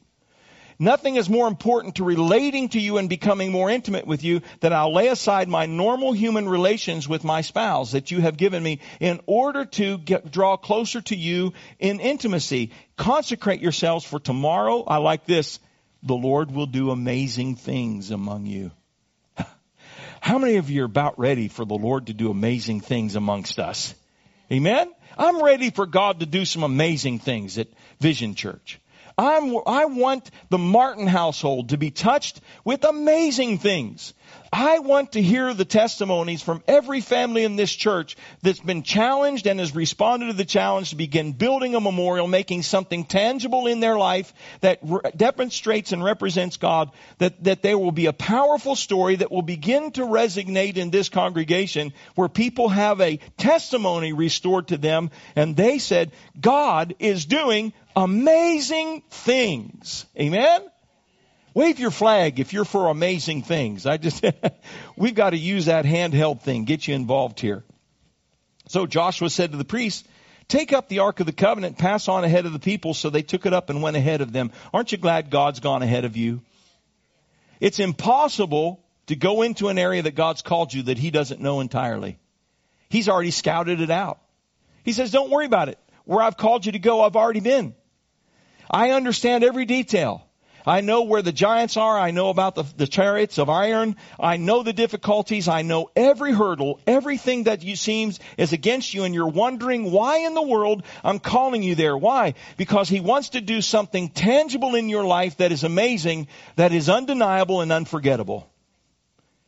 [0.80, 4.74] Nothing is more important to relating to you and becoming more intimate with you than
[4.74, 8.80] I'll lay aside my normal human relations with my spouse that you have given me
[9.00, 12.72] in order to get, draw closer to you in intimacy.
[12.96, 14.84] Consecrate yourselves for tomorrow.
[14.84, 15.60] I like this.
[16.04, 18.70] The Lord will do amazing things among you.
[20.22, 23.58] How many of you are about ready for the Lord to do amazing things amongst
[23.58, 23.96] us?
[24.52, 24.92] Amen?
[25.18, 27.68] I'm ready for God to do some amazing things at
[28.00, 28.80] Vision Church.
[29.18, 34.14] I'm, I want the Martin household to be touched with amazing things.
[34.54, 39.48] I want to hear the testimonies from every family in this church that's been challenged
[39.48, 43.80] and has responded to the challenge to begin building a memorial, making something tangible in
[43.80, 48.76] their life that re- demonstrates and represents God, that, that there will be a powerful
[48.76, 54.68] story that will begin to resonate in this congregation where people have a testimony restored
[54.68, 60.06] to them and they said, God is doing amazing things.
[60.18, 60.62] Amen?
[61.56, 63.88] Wave your flag if you're for amazing things.
[63.88, 64.24] I just,
[64.96, 67.64] we've got to use that handheld thing, get you involved here.
[68.68, 70.08] So Joshua said to the priests,
[70.48, 72.94] take up the Ark of the Covenant, pass on ahead of the people.
[72.94, 74.52] So they took it up and went ahead of them.
[74.72, 76.42] Aren't you glad God's gone ahead of you?
[77.60, 81.62] It's impossible to go into an area that God's called you that He doesn't know
[81.62, 82.20] entirely.
[82.90, 84.20] He's already scouted it out.
[84.84, 85.80] He says, don't worry about it.
[86.06, 87.74] Where I've called you to go, I've already been.
[88.70, 90.28] I understand every detail.
[90.68, 91.98] I know where the giants are.
[91.98, 93.96] I know about the, the chariots of iron.
[94.20, 95.48] I know the difficulties.
[95.48, 100.18] I know every hurdle, everything that you seems is against you and you're wondering why
[100.26, 101.96] in the world I'm calling you there.
[101.98, 102.34] Why?
[102.58, 106.28] Because he wants to do something tangible in your life that is amazing,
[106.58, 108.50] that is undeniable and unforgettable.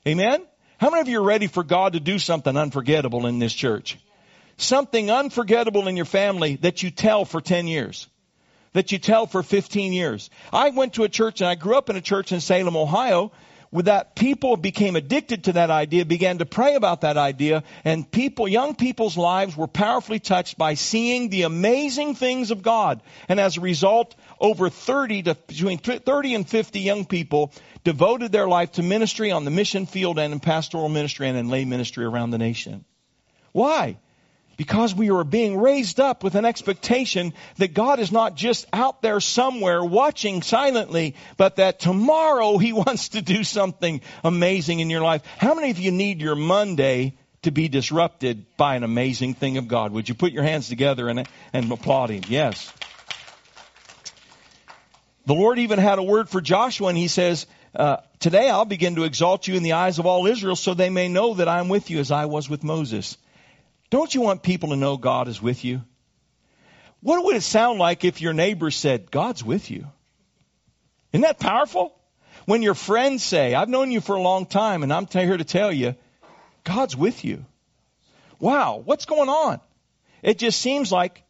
[0.08, 0.42] Amen?
[0.78, 3.98] How many of you are ready for God to do something unforgettable in this church?
[4.56, 8.08] Something unforgettable in your family that you tell for 10 years
[8.74, 10.30] that you tell for 15 years.
[10.52, 13.32] I went to a church and I grew up in a church in Salem, Ohio,
[13.72, 18.10] with that people became addicted to that idea, began to pray about that idea, and
[18.10, 23.02] people, young people's lives were powerfully touched by seeing the amazing things of God.
[23.28, 27.54] And as a result, over 30 to between 30 and 50 young people
[27.84, 31.50] devoted their life to ministry on the mission field and in pastoral ministry and in
[31.50, 32.86] lay ministry around the nation.
[33.52, 33.98] Why?
[34.60, 39.02] Because we are being raised up with an expectation that God is not just out
[39.02, 45.00] there somewhere watching silently, but that tomorrow He wants to do something amazing in your
[45.00, 45.24] life.
[45.38, 49.70] How many of you need your Monday to be disrupted by an amazing thing of
[49.70, 49.94] God?
[49.94, 52.24] Would you put your hands together and, and applaud Him?
[52.28, 52.70] Yes.
[55.26, 58.96] The Lord even had a word for Joshua and He says, uh, Today I'll begin
[58.96, 61.70] to exalt you in the eyes of all Israel so they may know that I'm
[61.70, 63.18] with you as I was with Moses.
[63.90, 65.82] Don't you want people to know God is with you?
[67.02, 69.88] What would it sound like if your neighbor said, God's with you?
[71.12, 71.96] Isn't that powerful?
[72.46, 75.44] When your friends say, I've known you for a long time and I'm here to
[75.44, 75.96] tell you,
[76.64, 77.46] God's with you.
[78.40, 79.60] Wow, what's going on?
[80.22, 81.24] It just seems like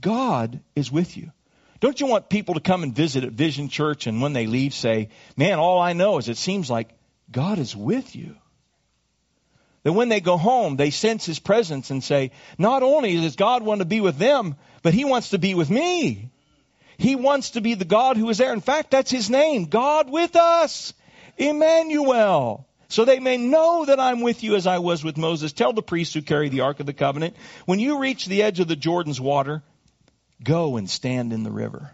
[0.00, 1.32] God is with you.
[1.80, 4.74] Don't you want people to come and visit at Vision Church and when they leave
[4.74, 6.90] say, man, all I know is it seems like
[7.30, 8.36] God is with you.
[9.86, 13.62] That when they go home, they sense His presence and say, not only does God
[13.62, 16.32] want to be with them, but He wants to be with me.
[16.98, 18.52] He wants to be the God who is there.
[18.52, 19.66] In fact, that's His name.
[19.66, 20.92] God with us.
[21.38, 22.66] Emmanuel.
[22.88, 25.52] So they may know that I'm with you as I was with Moses.
[25.52, 28.58] Tell the priests who carry the Ark of the Covenant, when you reach the edge
[28.58, 29.62] of the Jordan's water,
[30.42, 31.92] go and stand in the river.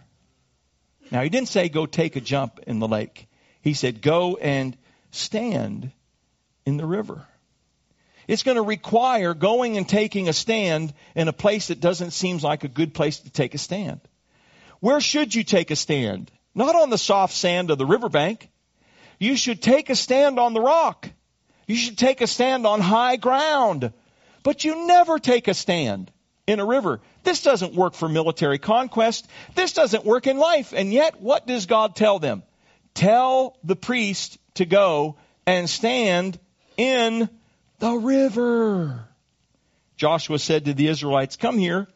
[1.11, 3.29] Now, he didn't say go take a jump in the lake.
[3.61, 4.79] He said go and
[5.11, 5.93] stand
[6.65, 7.27] in the river.
[8.29, 12.39] It's going to require going and taking a stand in a place that doesn't seem
[12.39, 14.01] like a good place to take a stand.
[14.81, 16.31] Where should you take a stand?
[16.55, 18.49] Not on the soft sand of the riverbank.
[19.19, 21.09] You should take a stand on the rock.
[21.67, 23.93] You should take a stand on high ground.
[24.43, 26.11] But you never take a stand
[26.47, 27.01] in a river.
[27.23, 29.29] This doesn't work for military conquest.
[29.55, 30.73] This doesn't work in life.
[30.77, 32.43] And yet, what does God tell them?
[32.95, 36.39] Tell the priest to go and stand
[36.77, 37.29] in
[37.83, 39.09] the river.
[39.97, 41.89] Joshua said to the Israelites, Come here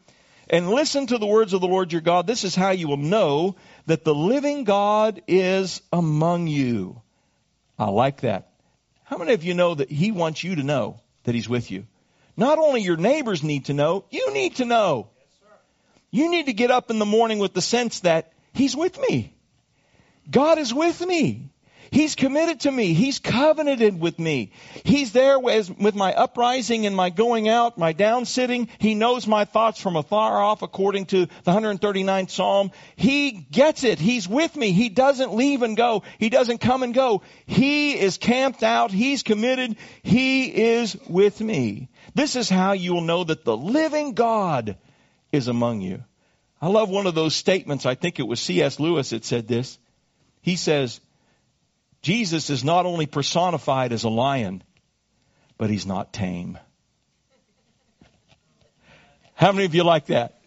[0.49, 2.27] and listen to the words of the Lord your God.
[2.27, 7.01] This is how you will know that the living God is among you.
[7.79, 8.49] I like that.
[9.05, 11.87] How many of you know that He wants you to know that He's with you?
[12.35, 15.07] Not only your neighbors need to know, you need to know.
[16.11, 19.33] You need to get up in the morning with the sense that He's with me.
[20.29, 21.49] God is with me.
[21.91, 22.93] He's committed to me.
[22.93, 24.51] He's covenanted with me.
[24.83, 28.69] He's there with, my uprising and my going out, my down sitting.
[28.79, 32.71] He knows my thoughts from afar off according to the 139th Psalm.
[32.95, 33.99] He gets it.
[33.99, 34.71] He's with me.
[34.71, 36.03] He doesn't leave and go.
[36.19, 37.21] He doesn't come and go.
[37.45, 38.91] He is camped out.
[38.91, 39.77] He's committed.
[40.03, 41.89] He is with me.
[42.15, 44.77] This is how you will know that the living God
[45.31, 46.03] is among you.
[46.59, 47.85] I love one of those statements.
[47.85, 48.79] I think it was C.S.
[48.79, 49.77] Lewis that said this.
[50.41, 50.99] He says,
[52.07, 54.63] Jesus is not only personified as a lion,
[55.57, 56.57] but he's not tame.
[59.33, 60.39] How many of you like that?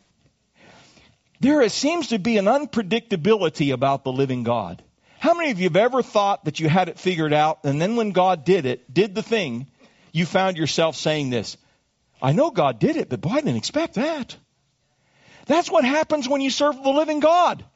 [1.38, 4.82] There seems to be an unpredictability about the living God.
[5.18, 7.94] How many of you have ever thought that you had it figured out, and then
[7.94, 9.66] when God did it, did the thing,
[10.12, 11.58] you found yourself saying this,
[12.22, 14.34] I know God did it, but boy, I didn't expect that.
[15.44, 17.66] That's what happens when you serve the living God.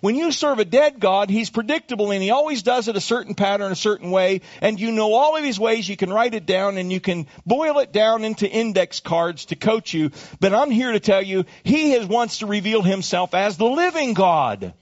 [0.00, 3.34] When you serve a dead God, He's predictable and He always does it a certain
[3.34, 6.46] pattern, a certain way, and you know all of His ways, you can write it
[6.46, 10.10] down and you can boil it down into index cards to coach you.
[10.40, 14.14] But I'm here to tell you, He has wants to reveal Himself as the living
[14.14, 14.74] God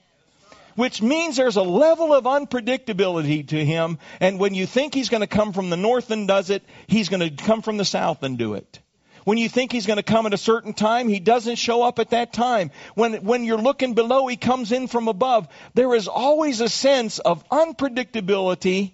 [0.76, 3.98] which means there's a level of unpredictability to him.
[4.20, 7.08] And when you think he's going to come from the north and does it, he's
[7.08, 8.80] going to come from the south and do it.
[9.24, 11.98] When you think he's going to come at a certain time, he doesn't show up
[11.98, 12.70] at that time.
[12.94, 15.48] When, when you're looking below, he comes in from above.
[15.74, 18.92] There is always a sense of unpredictability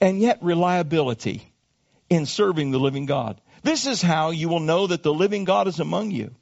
[0.00, 1.52] and yet reliability
[2.08, 3.40] in serving the living God.
[3.62, 6.34] This is how you will know that the living God is among you.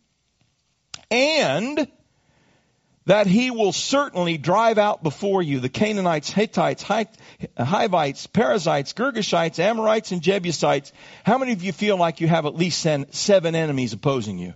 [1.10, 1.88] And
[3.06, 10.12] that he will certainly drive out before you the Canaanites, Hittites, Hivites, Perizzites, Girgashites, Amorites,
[10.12, 10.92] and Jebusites.
[11.22, 14.54] How many of you feel like you have at least seven enemies opposing you?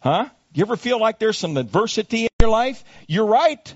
[0.00, 0.26] Huh?
[0.52, 2.82] You ever feel like there's some adversity in your life?
[3.06, 3.74] You're right.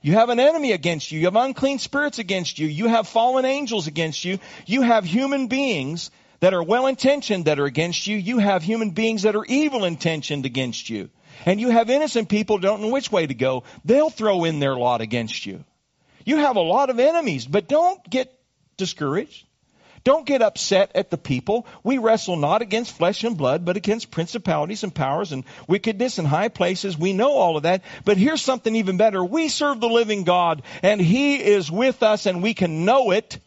[0.00, 1.20] You have an enemy against you.
[1.20, 2.66] You have unclean spirits against you.
[2.66, 4.38] You have fallen angels against you.
[4.66, 6.10] You have human beings
[6.40, 8.16] that are well intentioned that are against you.
[8.16, 11.08] You have human beings that are evil intentioned against you.
[11.46, 13.64] And you have innocent people don't know which way to go.
[13.84, 15.64] They'll throw in their lot against you.
[16.24, 18.32] You have a lot of enemies, but don't get
[18.76, 19.46] discouraged.
[20.04, 21.66] Don't get upset at the people.
[21.82, 26.26] We wrestle not against flesh and blood, but against principalities and powers and wickedness in
[26.26, 26.98] high places.
[26.98, 27.82] We know all of that.
[28.04, 29.24] But here's something even better.
[29.24, 33.38] We serve the living God, and He is with us, and we can know it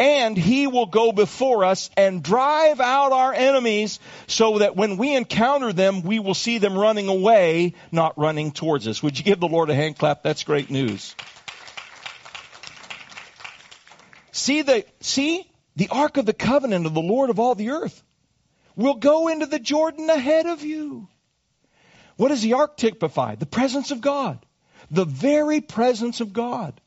[0.00, 5.14] and he will go before us and drive out our enemies so that when we
[5.14, 9.02] encounter them, we will see them running away, not running towards us.
[9.02, 10.22] Would you give the Lord a hand clap?
[10.22, 11.14] That's great news.
[14.32, 18.02] See the, see the Ark of the Covenant of the Lord of all the earth
[18.76, 21.08] will go into the Jordan ahead of you.
[22.16, 23.34] What does the Ark typify?
[23.34, 24.38] The presence of God.
[24.90, 26.80] The very presence of God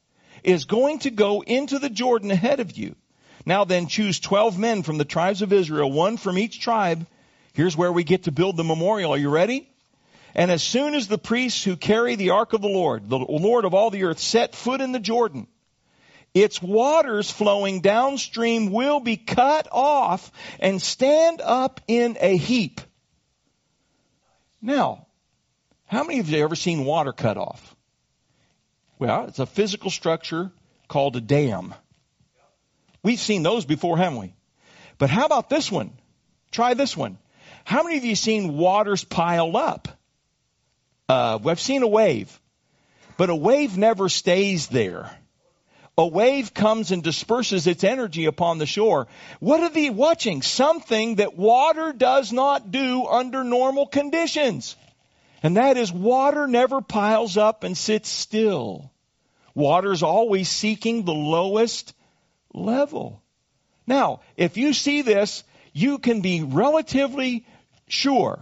[0.43, 2.95] is going to go into the Jordan ahead of you.
[3.45, 7.05] Now then, choose 12 men from the tribes of Israel, one from each tribe.
[7.53, 9.13] Here's where we get to build the memorial.
[9.13, 9.69] Are you ready?
[10.35, 13.65] And as soon as the priests who carry the ark of the Lord, the Lord
[13.65, 15.47] of all the earth, set foot in the Jordan,
[16.33, 22.81] its waters flowing downstream will be cut off and stand up in a heap.
[24.59, 25.05] Now,
[25.85, 27.75] how many of you have ever seen water cut off?
[28.97, 30.51] Well, it's a physical structure
[30.87, 31.75] called a dam.
[33.03, 34.33] We've seen those before, haven't we?
[34.97, 35.91] But how about this one?
[36.51, 37.17] Try this one.
[37.65, 39.87] How many of you seen waters pile up?
[41.09, 42.39] Uh, we've seen a wave,
[43.17, 45.11] but a wave never stays there.
[45.97, 49.07] A wave comes and disperses its energy upon the shore.
[49.39, 50.41] What are they watching?
[50.41, 54.75] Something that water does not do under normal conditions.
[55.43, 58.91] And that is water never piles up and sits still.
[59.53, 61.93] Water's always seeking the lowest
[62.53, 63.21] level.
[63.85, 67.45] Now, if you see this, you can be relatively
[67.87, 68.39] sure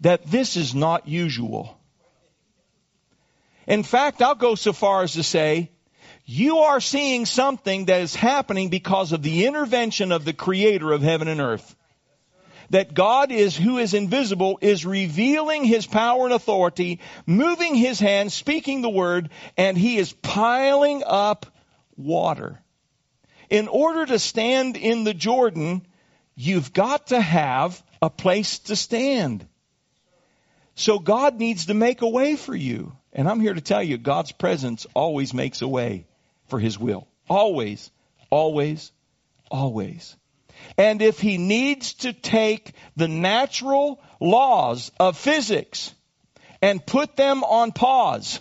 [0.00, 1.78] that this is not usual.
[3.66, 5.70] In fact, I'll go so far as to say,
[6.24, 11.02] you are seeing something that is happening because of the intervention of the creator of
[11.02, 11.74] heaven and earth.
[12.70, 18.32] That God is, who is invisible, is revealing his power and authority, moving his hand,
[18.32, 21.46] speaking the word, and he is piling up
[21.96, 22.60] water
[23.50, 25.86] in order to stand in the Jordan,
[26.34, 29.46] you've got to have a place to stand.
[30.74, 32.96] So God needs to make a way for you.
[33.12, 36.06] And I'm here to tell you, God's presence always makes a way
[36.48, 37.08] for His will.
[37.28, 37.90] Always,
[38.30, 38.92] always,
[39.50, 40.14] always.
[40.76, 45.94] And if He needs to take the natural laws of physics
[46.60, 48.40] and put them on pause,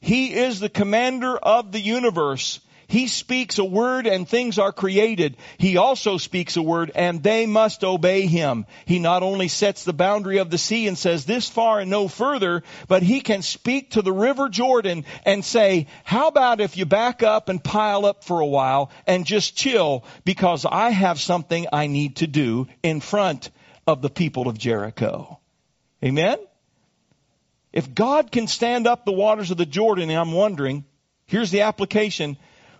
[0.00, 2.60] He is the commander of the universe.
[2.88, 5.36] He speaks a word and things are created.
[5.58, 8.64] He also speaks a word and they must obey him.
[8.86, 12.08] He not only sets the boundary of the sea and says this far and no
[12.08, 16.86] further, but he can speak to the river Jordan and say, how about if you
[16.86, 21.66] back up and pile up for a while and just chill because I have something
[21.70, 23.50] I need to do in front
[23.86, 25.38] of the people of Jericho.
[26.02, 26.38] Amen?
[27.70, 30.86] If God can stand up the waters of the Jordan, I'm wondering,
[31.26, 32.38] here's the application,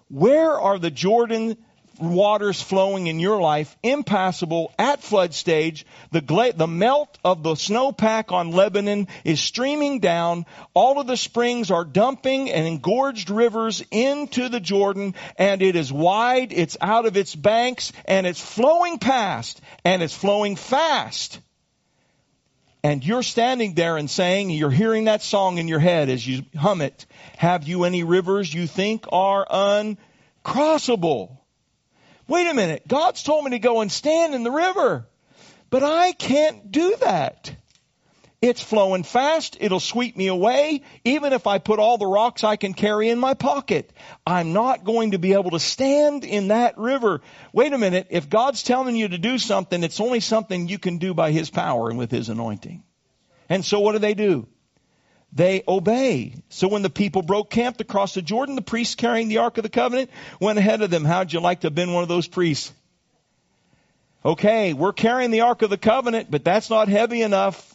[0.08, 1.56] where are the Jordan
[2.00, 5.86] waters flowing in your life impassable at flood stage.
[6.12, 10.46] The, gla- the melt of the snowpack on Lebanon is streaming down.
[10.74, 15.92] All of the springs are dumping and engorged rivers into the Jordan and it is
[15.92, 16.52] wide.
[16.52, 21.40] It's out of its banks and it's flowing past and it's flowing fast.
[22.82, 26.44] And you're standing there and saying, you're hearing that song in your head as you
[26.56, 27.06] hum it.
[27.36, 29.44] Have you any rivers you think are
[30.44, 31.36] uncrossable?
[32.28, 32.86] Wait a minute.
[32.86, 35.06] God's told me to go and stand in the river,
[35.70, 37.50] but I can't do that.
[38.40, 39.56] It's flowing fast.
[39.58, 43.18] It'll sweep me away, even if I put all the rocks I can carry in
[43.18, 43.92] my pocket.
[44.24, 47.20] I'm not going to be able to stand in that river.
[47.52, 48.06] Wait a minute.
[48.10, 51.50] If God's telling you to do something, it's only something you can do by His
[51.50, 52.84] power and with His anointing.
[53.48, 54.46] And so what do they do?
[55.32, 56.36] They obey.
[56.48, 59.64] So when the people broke camp across the Jordan, the priests carrying the Ark of
[59.64, 60.10] the Covenant
[60.40, 61.04] went ahead of them.
[61.04, 62.72] How'd you like to have been one of those priests?
[64.24, 67.67] Okay, we're carrying the Ark of the Covenant, but that's not heavy enough.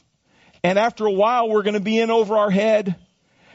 [0.63, 2.95] And after a while, we're going to be in over our head.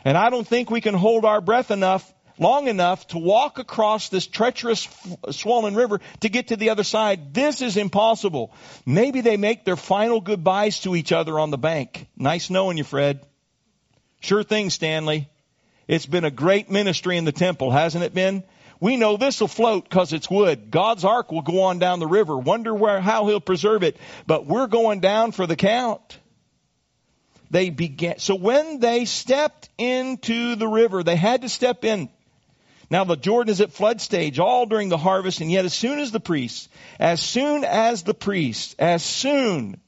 [0.04, 4.10] And I don't think we can hold our breath enough, long enough to walk across
[4.10, 4.86] this treacherous
[5.30, 7.32] swollen river to get to the other side.
[7.32, 8.52] This is impossible.
[8.84, 12.06] Maybe they make their final goodbyes to each other on the bank.
[12.16, 13.24] Nice knowing you, Fred.
[14.20, 15.28] Sure thing, Stanley.
[15.86, 18.44] It's been a great ministry in the temple, hasn't it been?
[18.80, 20.70] We know this will float because it's wood.
[20.70, 22.36] God's ark will go on down the river.
[22.36, 23.96] Wonder where, how he'll preserve it.
[24.26, 26.18] But we're going down for the count
[27.50, 28.18] they began.
[28.18, 32.08] So when they stepped into the river, they had to step in.
[32.90, 35.98] Now the Jordan is at flood stage all during the harvest, and yet as soon
[35.98, 36.68] as the priests,
[36.98, 39.78] as soon as the priests, as soon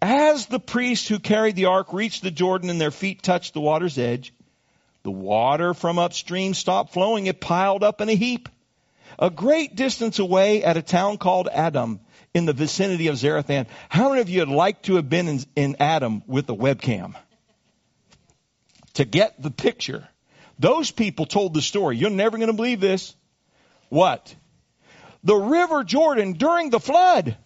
[0.00, 3.60] as the priests who carried the ark reached the Jordan and their feet touched the
[3.60, 4.32] water's edge,
[5.02, 7.26] the water from upstream stopped flowing.
[7.26, 8.48] It piled up in a heap.
[9.18, 12.00] A great distance away at a town called Adam,
[12.36, 13.66] in the vicinity of Zarethan.
[13.88, 17.14] How many of you would like to have been in, in Adam with a webcam?
[18.94, 20.06] To get the picture.
[20.58, 21.96] Those people told the story.
[21.96, 23.16] You're never going to believe this.
[23.88, 24.34] What?
[25.24, 27.38] The river Jordan during the flood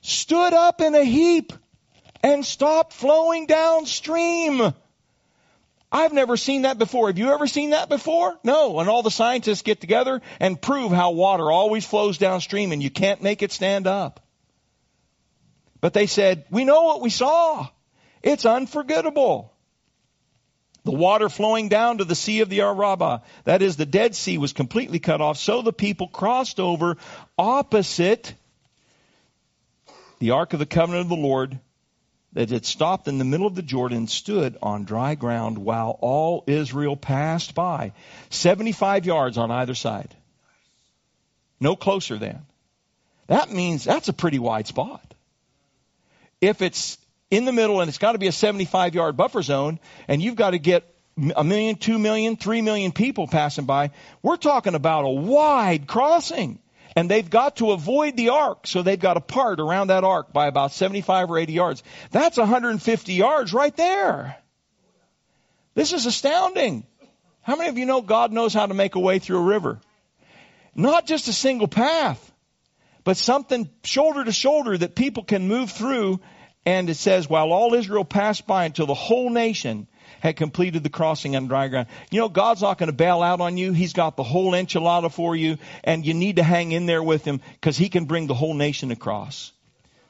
[0.00, 1.52] stood up in a heap
[2.20, 4.74] and stopped flowing downstream.
[5.92, 7.08] I've never seen that before.
[7.08, 8.38] Have you ever seen that before?
[8.44, 8.78] No.
[8.78, 12.90] And all the scientists get together and prove how water always flows downstream and you
[12.90, 14.20] can't make it stand up.
[15.80, 17.66] But they said, we know what we saw.
[18.22, 19.52] It's unforgettable.
[20.84, 24.38] The water flowing down to the Sea of the Araba, that is, the Dead Sea,
[24.38, 25.36] was completely cut off.
[25.38, 26.96] So the people crossed over
[27.36, 28.34] opposite
[30.20, 31.58] the Ark of the Covenant of the Lord
[32.32, 36.44] that had stopped in the middle of the Jordan stood on dry ground while all
[36.46, 37.92] Israel passed by.
[38.30, 40.14] 75 yards on either side.
[41.60, 42.46] No closer than.
[43.26, 45.14] That means that's a pretty wide spot.
[46.40, 46.98] If it's
[47.30, 49.78] in the middle and it's got to be a 75 yard buffer zone
[50.08, 50.84] and you've got to get
[51.36, 53.90] a million, two million, three million people passing by,
[54.22, 56.58] we're talking about a wide crossing.
[56.96, 60.32] And they've got to avoid the ark, so they've got to part around that ark
[60.32, 61.82] by about 75 or 80 yards.
[62.10, 64.36] That's 150 yards right there.
[65.74, 66.84] This is astounding.
[67.42, 69.80] How many of you know God knows how to make a way through a river?
[70.74, 72.32] Not just a single path,
[73.04, 76.20] but something shoulder to shoulder that people can move through.
[76.66, 79.86] And it says, while all Israel passed by until the whole nation
[80.20, 81.88] had completed the crossing on dry ground.
[82.10, 83.72] You know, God's not going to bail out on you.
[83.72, 87.24] He's got the whole enchilada for you, and you need to hang in there with
[87.24, 89.52] Him because He can bring the whole nation across.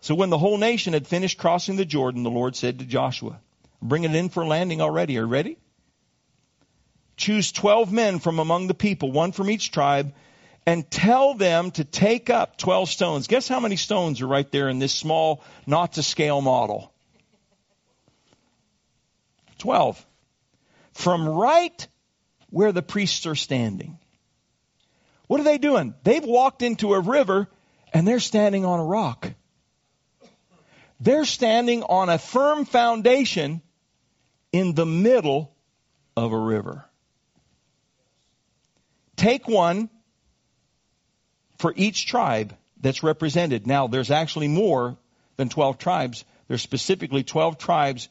[0.02, 3.38] So when the whole nation had finished crossing the Jordan, the Lord said to Joshua,
[3.80, 5.16] bring it in for landing already.
[5.18, 5.56] Are you ready?
[7.16, 10.14] Choose 12 men from among the people, one from each tribe,
[10.64, 13.26] and tell them to take up 12 stones.
[13.26, 16.92] Guess how many stones are right there in this small, not to scale model?
[19.60, 20.04] 12.
[20.92, 21.86] From right
[22.50, 23.98] where the priests are standing.
[25.28, 25.94] What are they doing?
[26.02, 27.48] They've walked into a river
[27.92, 29.32] and they're standing on a rock.
[30.98, 33.62] They're standing on a firm foundation
[34.52, 35.54] in the middle
[36.16, 36.84] of a river.
[39.16, 39.88] Take one
[41.58, 43.66] for each tribe that's represented.
[43.66, 44.96] Now, there's actually more
[45.36, 46.24] than 12 tribes.
[46.48, 48.08] There's specifically 12 tribes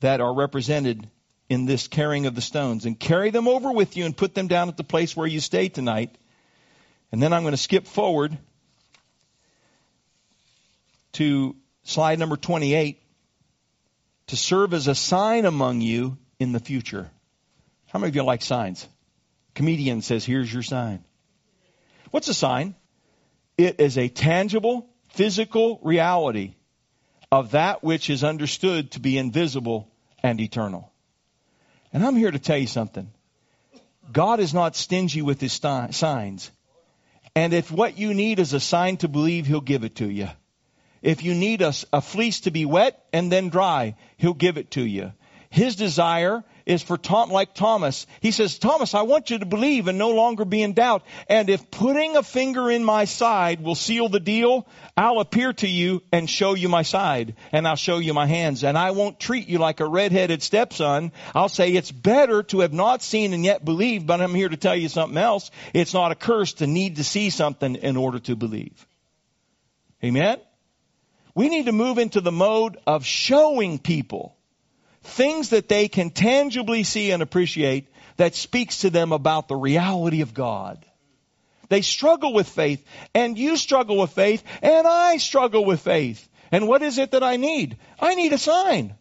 [0.00, 1.08] that are represented
[1.48, 2.86] in this carrying of the stones.
[2.86, 5.40] And carry them over with you and put them down at the place where you
[5.40, 6.16] stay tonight.
[7.12, 8.36] And then I'm going to skip forward
[11.12, 13.02] to slide number 28
[14.28, 17.10] to serve as a sign among you in the future.
[17.88, 18.86] How many of you like signs?
[19.54, 21.04] Comedian says, here's your sign.
[22.12, 22.76] What's a sign?
[23.58, 26.54] It is a tangible, physical reality
[27.32, 29.89] of that which is understood to be invisible
[30.22, 30.92] and eternal.
[31.92, 33.10] And I'm here to tell you something.
[34.12, 36.50] God is not stingy with his signs.
[37.34, 40.28] And if what you need is a sign to believe, he'll give it to you.
[41.02, 44.72] If you need a, a fleece to be wet and then dry, he'll give it
[44.72, 45.12] to you.
[45.48, 48.06] His desire is for Tom, like Thomas.
[48.20, 51.02] He says, Thomas, I want you to believe and no longer be in doubt.
[51.28, 55.68] And if putting a finger in my side will seal the deal, I'll appear to
[55.68, 58.64] you and show you my side and I'll show you my hands.
[58.64, 61.12] And I won't treat you like a redheaded stepson.
[61.34, 64.56] I'll say it's better to have not seen and yet believe, but I'm here to
[64.56, 65.50] tell you something else.
[65.74, 68.86] It's not a curse to need to see something in order to believe.
[70.02, 70.38] Amen?
[71.34, 74.36] We need to move into the mode of showing people
[75.02, 80.20] things that they can tangibly see and appreciate that speaks to them about the reality
[80.20, 80.84] of God.
[81.68, 82.84] They struggle with faith,
[83.14, 86.28] and you struggle with faith, and I struggle with faith.
[86.52, 87.78] And what is it that I need?
[88.00, 88.94] I need a sign.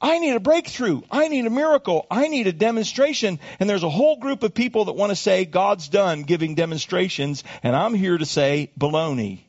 [0.00, 1.02] I need a breakthrough.
[1.10, 2.06] I need a miracle.
[2.10, 3.38] I need a demonstration.
[3.60, 7.44] And there's a whole group of people that want to say God's done giving demonstrations,
[7.62, 9.45] and I'm here to say baloney.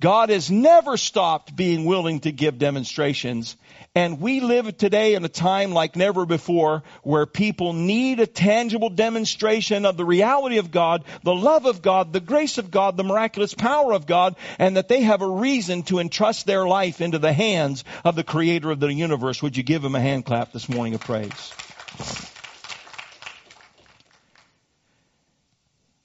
[0.00, 3.56] God has never stopped being willing to give demonstrations.
[3.94, 8.88] And we live today in a time like never before where people need a tangible
[8.88, 13.04] demonstration of the reality of God, the love of God, the grace of God, the
[13.04, 17.18] miraculous power of God, and that they have a reason to entrust their life into
[17.18, 19.42] the hands of the creator of the universe.
[19.42, 21.52] Would you give him a hand clap this morning of praise?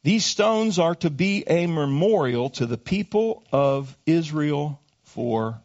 [0.06, 5.58] These stones are to be a memorial to the people of Israel forever.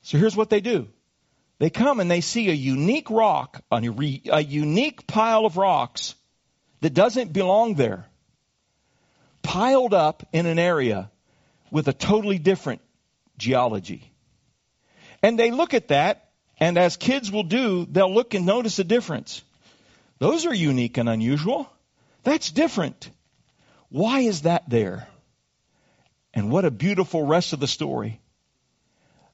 [0.00, 0.88] So here's what they do.
[1.58, 3.82] They come and they see a unique rock, a,
[4.40, 6.14] unique pile of rocks
[6.80, 8.06] that doesn't belong there,
[9.42, 11.10] piled up in an area
[11.70, 12.80] with a totally different
[13.36, 14.10] geology.
[15.22, 18.84] And they look at that, and as kids will do, they'll look and notice a
[18.84, 19.42] difference.
[20.18, 21.70] Those are unique and unusual.
[22.22, 23.10] That's different.
[23.88, 25.06] Why is that there?
[26.32, 28.20] And what a beautiful rest of the story.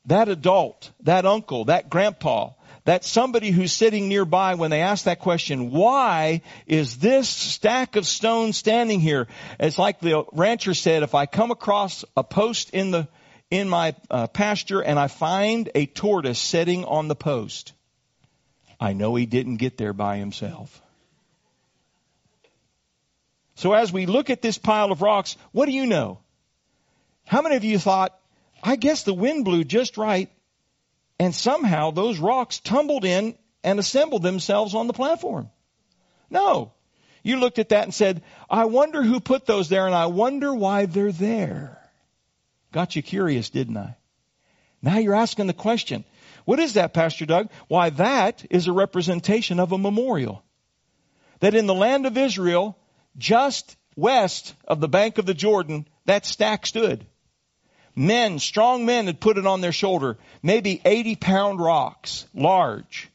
[0.06, 2.50] That adult, that uncle, that grandpa,
[2.84, 8.06] that somebody who's sitting nearby when they ask that question, why is this stack of
[8.06, 9.28] stones standing here?
[9.58, 13.08] It's like the rancher said, if I come across a post in the,
[13.50, 17.72] in my uh, pasture and I find a tortoise sitting on the post,
[18.80, 20.80] I know he didn't get there by himself.
[23.56, 26.20] So as we look at this pile of rocks, what do you know?
[27.26, 28.18] How many of you thought,
[28.62, 30.30] I guess the wind blew just right
[31.18, 35.50] and somehow those rocks tumbled in and assembled themselves on the platform?
[36.30, 36.72] No.
[37.22, 40.54] You looked at that and said, I wonder who put those there and I wonder
[40.54, 41.78] why they're there.
[42.72, 43.96] Got you curious, didn't I?
[44.80, 46.04] Now you're asking the question,
[46.50, 47.48] what is that, Pastor Doug?
[47.68, 50.42] Why, that is a representation of a memorial.
[51.38, 52.76] That in the land of Israel,
[53.16, 57.06] just west of the bank of the Jordan, that stack stood.
[57.94, 63.08] Men, strong men had put it on their shoulder, maybe 80 pound rocks, large.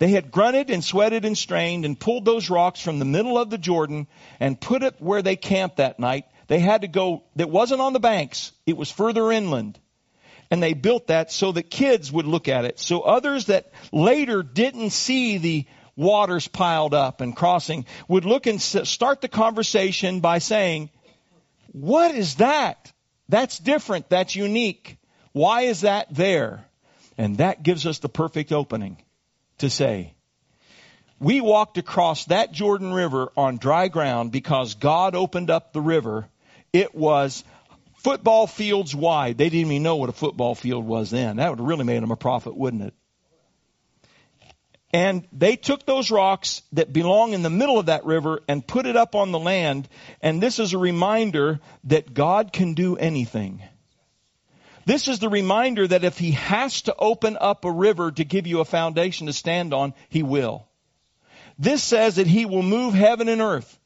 [0.00, 3.48] They had grunted and sweated and strained and pulled those rocks from the middle of
[3.48, 4.08] the Jordan
[4.40, 6.24] and put it where they camped that night.
[6.48, 9.78] They had to go, that wasn't on the banks, it was further inland
[10.50, 12.78] and they built that so that kids would look at it.
[12.78, 15.66] So others that later didn't see the
[15.96, 20.90] waters piled up and crossing would look and start the conversation by saying,
[21.72, 22.92] what is that?
[23.28, 24.08] That's different.
[24.08, 24.98] That's unique.
[25.32, 26.64] Why is that there?
[27.18, 29.02] And that gives us the perfect opening
[29.58, 30.12] to say,
[31.18, 36.28] we walked across that Jordan River on dry ground because God opened up the river.
[36.74, 37.42] It was
[38.06, 39.36] football fields wide.
[39.36, 41.38] They didn't even know what a football field was then.
[41.38, 42.94] That would have really made them a prophet, wouldn't it?
[44.92, 48.86] And they took those rocks that belong in the middle of that river and put
[48.86, 49.88] it up on the land.
[50.22, 53.60] And this is a reminder that God can do anything.
[54.84, 58.46] This is the reminder that if he has to open up a river to give
[58.46, 60.68] you a foundation to stand on, he will.
[61.58, 63.80] This says that he will move heaven and earth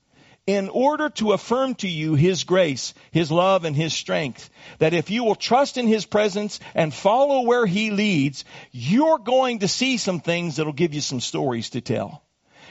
[0.57, 4.51] in order to affirm to you his grace, his love, and his strength.
[4.78, 9.61] That if you will trust in his presence and follow where he leads, you're going
[9.61, 12.22] to see some things that'll give you some stories to tell.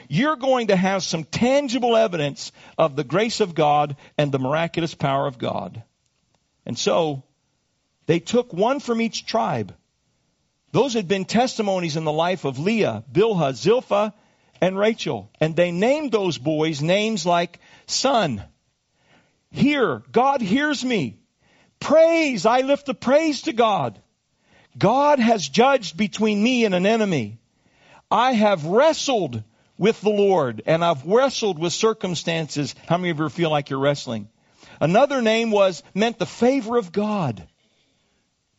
[0.08, 4.94] You're going to have some tangible evidence of the grace of God and the miraculous
[4.94, 5.82] power of God.
[6.66, 7.22] And so,
[8.06, 9.74] they took one from each tribe.
[10.72, 14.14] Those had been testimonies in the life of Leah, Bilhah, Zilpah,
[14.60, 15.30] and Rachel.
[15.40, 18.42] And they named those boys names like son.
[19.50, 21.18] Hear, God hears me.
[21.80, 24.00] Praise, I lift the praise to God.
[24.78, 27.38] God has judged between me and an enemy.
[28.10, 29.42] I have wrestled
[29.78, 32.74] with the Lord and I've wrestled with circumstances.
[32.86, 34.28] How many of you feel like you're wrestling?
[34.80, 37.46] Another name was, meant the favor of God.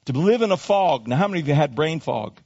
[0.06, 1.08] To live in a fog.
[1.08, 2.39] Now how many of you had brain fog?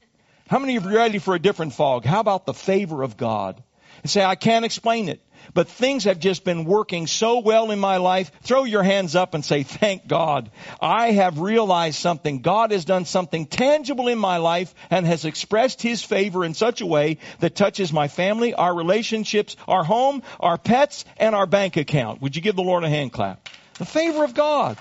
[0.47, 2.05] How many of you are ready for a different fog?
[2.05, 3.63] How about the favor of God?
[4.03, 5.19] And say, I can't explain it,
[5.55, 8.31] but things have just been working so well in my life.
[8.43, 10.51] Throw your hands up and say, thank God.
[10.79, 12.41] I have realized something.
[12.41, 16.81] God has done something tangible in my life and has expressed His favor in such
[16.81, 21.77] a way that touches my family, our relationships, our home, our pets, and our bank
[21.77, 22.21] account.
[22.21, 23.49] Would you give the Lord a hand clap?
[23.79, 24.77] The favor of God.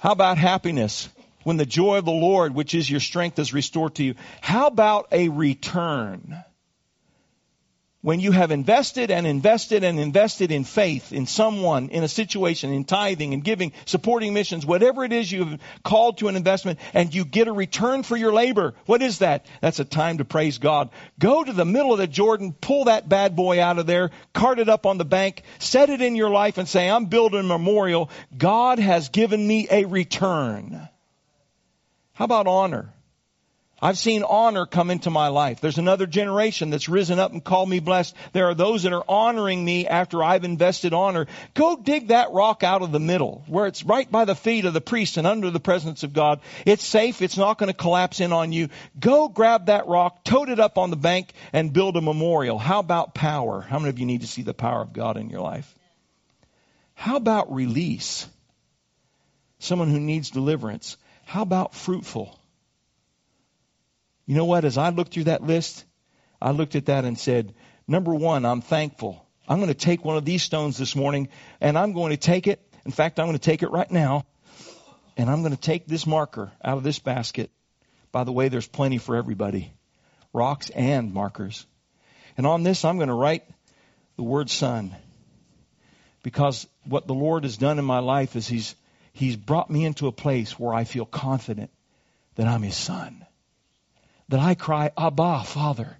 [0.00, 1.08] How about happiness?
[1.48, 4.16] When the joy of the Lord, which is your strength, is restored to you.
[4.42, 6.44] How about a return?
[8.02, 12.70] When you have invested and invested and invested in faith in someone, in a situation,
[12.74, 17.14] in tithing and giving, supporting missions, whatever it is you've called to an investment, and
[17.14, 18.74] you get a return for your labor.
[18.84, 19.46] What is that?
[19.62, 20.90] That's a time to praise God.
[21.18, 24.58] Go to the middle of the Jordan, pull that bad boy out of there, cart
[24.58, 27.44] it up on the bank, set it in your life and say, I'm building a
[27.44, 28.10] memorial.
[28.36, 30.88] God has given me a return.
[32.18, 32.92] How about honor?
[33.80, 35.60] I've seen honor come into my life.
[35.60, 38.12] There's another generation that's risen up and called me blessed.
[38.32, 41.28] There are those that are honoring me after I've invested honor.
[41.54, 44.74] Go dig that rock out of the middle where it's right by the feet of
[44.74, 46.40] the priest and under the presence of God.
[46.66, 47.22] It's safe.
[47.22, 48.68] It's not going to collapse in on you.
[48.98, 52.58] Go grab that rock, tote it up on the bank and build a memorial.
[52.58, 53.60] How about power?
[53.60, 55.72] How many of you need to see the power of God in your life?
[56.94, 58.26] How about release?
[59.60, 60.96] Someone who needs deliverance.
[61.28, 62.34] How about fruitful?
[64.24, 64.64] You know what?
[64.64, 65.84] As I looked through that list,
[66.40, 67.54] I looked at that and said,
[67.86, 69.26] number one, I'm thankful.
[69.46, 71.28] I'm going to take one of these stones this morning
[71.60, 72.66] and I'm going to take it.
[72.86, 74.24] In fact, I'm going to take it right now
[75.18, 77.50] and I'm going to take this marker out of this basket.
[78.10, 79.70] By the way, there's plenty for everybody.
[80.32, 81.66] Rocks and markers.
[82.38, 83.44] And on this, I'm going to write
[84.16, 84.96] the word son.
[86.22, 88.74] Because what the Lord has done in my life is He's
[89.18, 91.72] He's brought me into a place where I feel confident
[92.36, 93.26] that I'm His son.
[94.28, 95.98] That I cry, Abba, Father.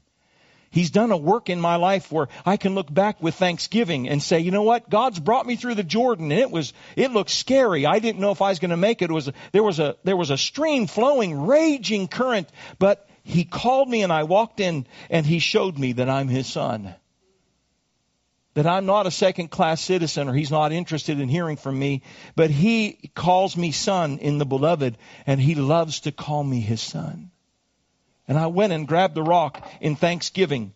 [0.70, 4.22] He's done a work in my life where I can look back with thanksgiving and
[4.22, 4.88] say, you know what?
[4.88, 7.86] God's brought me through the Jordan and it was, it looked scary.
[7.86, 9.10] I didn't know if I was going to make it.
[9.10, 12.48] It was, there was a, there was a stream flowing, raging current,
[12.78, 16.46] but He called me and I walked in and He showed me that I'm His
[16.46, 16.94] son
[18.54, 22.02] that I'm not a second class citizen or he's not interested in hearing from me,
[22.34, 26.80] but he calls me son in the beloved and he loves to call me his
[26.80, 27.30] son.
[28.26, 30.72] And I went and grabbed the rock in thanksgiving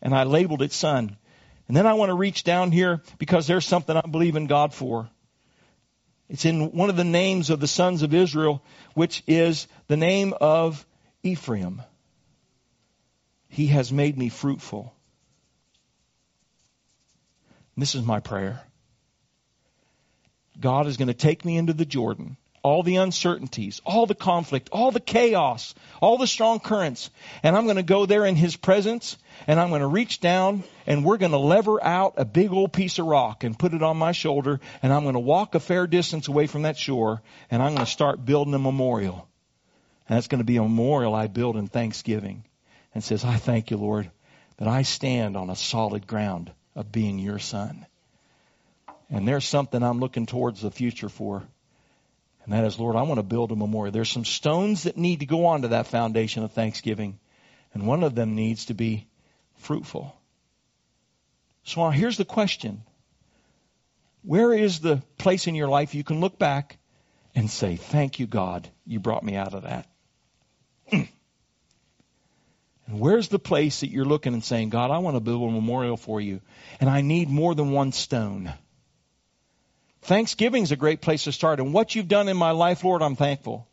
[0.00, 1.16] and I labeled it son.
[1.68, 4.74] And then I want to reach down here because there's something I believe in God
[4.74, 5.08] for.
[6.28, 8.62] It's in one of the names of the sons of Israel,
[8.94, 10.84] which is the name of
[11.22, 11.82] Ephraim.
[13.48, 14.94] He has made me fruitful.
[17.76, 18.60] This is my prayer.
[20.60, 22.36] God is going to take me into the Jordan.
[22.62, 27.10] All the uncertainties, all the conflict, all the chaos, all the strong currents.
[27.42, 29.16] And I'm going to go there in His presence
[29.48, 32.72] and I'm going to reach down and we're going to lever out a big old
[32.72, 35.60] piece of rock and put it on my shoulder and I'm going to walk a
[35.60, 37.20] fair distance away from that shore
[37.50, 39.26] and I'm going to start building a memorial.
[40.08, 42.44] And that's going to be a memorial I build in thanksgiving
[42.94, 44.08] and says, I thank you, Lord,
[44.58, 47.86] that I stand on a solid ground of being your son.
[49.10, 51.42] And there's something I'm looking towards the future for.
[52.44, 53.92] And that is, Lord, I want to build a memorial.
[53.92, 57.18] There's some stones that need to go onto that foundation of thanksgiving.
[57.74, 59.06] And one of them needs to be
[59.56, 60.16] fruitful.
[61.64, 62.82] So here's the question.
[64.22, 66.78] Where is the place in your life you can look back
[67.34, 69.86] and say, thank you, God, you brought me out of that?
[72.92, 75.50] And where's the place that you're looking and saying, God, I want to build a
[75.50, 76.42] memorial for you,
[76.78, 78.52] and I need more than one stone?
[80.02, 81.58] Thanksgiving's a great place to start.
[81.58, 83.66] And what you've done in my life, Lord, I'm thankful.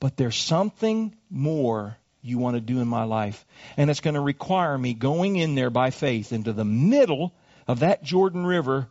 [0.00, 3.46] But there's something more you want to do in my life.
[3.78, 7.32] And it's going to require me going in there by faith into the middle
[7.66, 8.86] of that Jordan River,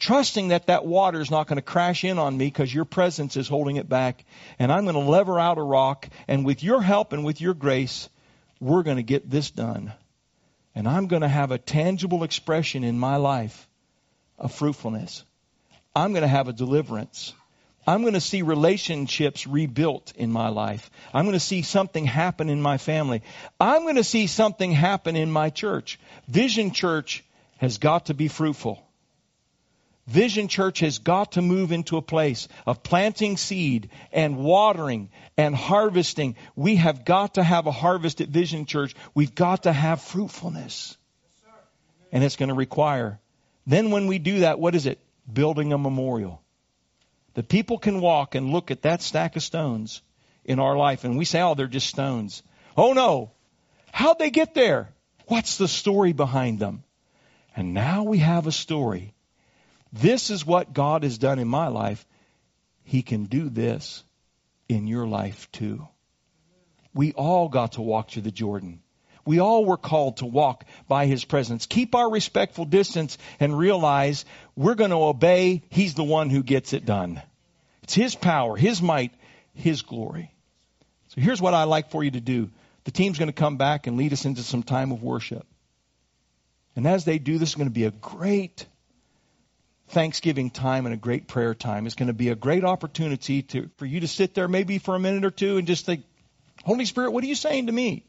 [0.00, 3.36] trusting that that water is not going to crash in on me because your presence
[3.36, 4.24] is holding it back.
[4.58, 6.08] And I'm going to lever out a rock.
[6.26, 8.08] And with your help and with your grace,
[8.64, 9.92] we're going to get this done.
[10.74, 13.68] And I'm going to have a tangible expression in my life
[14.38, 15.22] of fruitfulness.
[15.94, 17.34] I'm going to have a deliverance.
[17.86, 20.90] I'm going to see relationships rebuilt in my life.
[21.12, 23.22] I'm going to see something happen in my family.
[23.60, 26.00] I'm going to see something happen in my church.
[26.26, 27.22] Vision Church
[27.58, 28.83] has got to be fruitful.
[30.06, 35.54] Vision Church has got to move into a place of planting seed and watering and
[35.54, 36.36] harvesting.
[36.54, 38.94] We have got to have a harvest at Vision Church.
[39.14, 40.96] We've got to have fruitfulness.
[42.12, 43.18] And it's going to require.
[43.66, 44.98] Then when we do that, what is it?
[45.32, 46.42] Building a memorial.
[47.32, 50.02] The people can walk and look at that stack of stones
[50.44, 52.42] in our life and we say, oh, they're just stones.
[52.76, 53.30] Oh no.
[53.90, 54.90] How'd they get there?
[55.26, 56.84] What's the story behind them?
[57.56, 59.13] And now we have a story
[59.94, 62.04] this is what God has done in my life.
[62.82, 64.02] He can do this
[64.68, 65.86] in your life too.
[66.92, 68.80] We all got to walk through the Jordan.
[69.24, 71.66] We all were called to walk by His presence.
[71.66, 74.24] Keep our respectful distance and realize
[74.54, 75.62] we're going to obey.
[75.70, 77.22] He's the one who gets it done.
[77.84, 79.14] It's His power, His might,
[79.54, 80.30] His glory.
[81.08, 82.50] So here's what I'd like for you to do.
[82.82, 85.46] The team's going to come back and lead us into some time of worship.
[86.76, 88.66] And as they do, this is going to be a great
[89.88, 91.86] Thanksgiving time and a great prayer time.
[91.86, 94.94] It's going to be a great opportunity to, for you to sit there maybe for
[94.94, 96.04] a minute or two and just think,
[96.64, 98.04] Holy Spirit, what are you saying to me?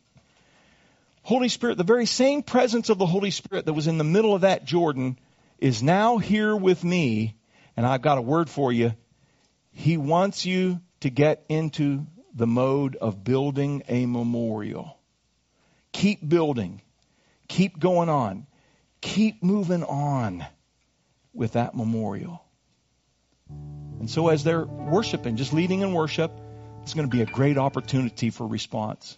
[1.22, 4.36] Holy Spirit, the very same presence of the Holy Spirit that was in the middle
[4.36, 5.18] of that Jordan
[5.60, 7.36] is now here with me,
[7.76, 8.94] and I've got a word for you.
[9.72, 14.98] He wants you to get into the mode of building a memorial.
[15.92, 16.82] Keep building.
[17.48, 18.48] Keep going on.
[19.02, 20.46] Keep moving on
[21.36, 22.44] with that memorial.
[24.00, 26.32] And so as they're worshiping, just leading in worship,
[26.84, 29.18] it's going to be a great opportunity for response.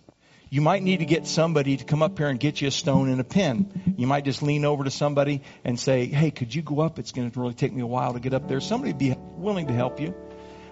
[0.50, 3.10] You might need to get somebody to come up here and get you a stone
[3.10, 3.96] and a pen.
[3.98, 7.00] You might just lean over to somebody and say, Hey, could you go up?
[7.00, 8.62] It's going to really take me a while to get up there.
[8.62, 10.16] Somebody be willing to help you.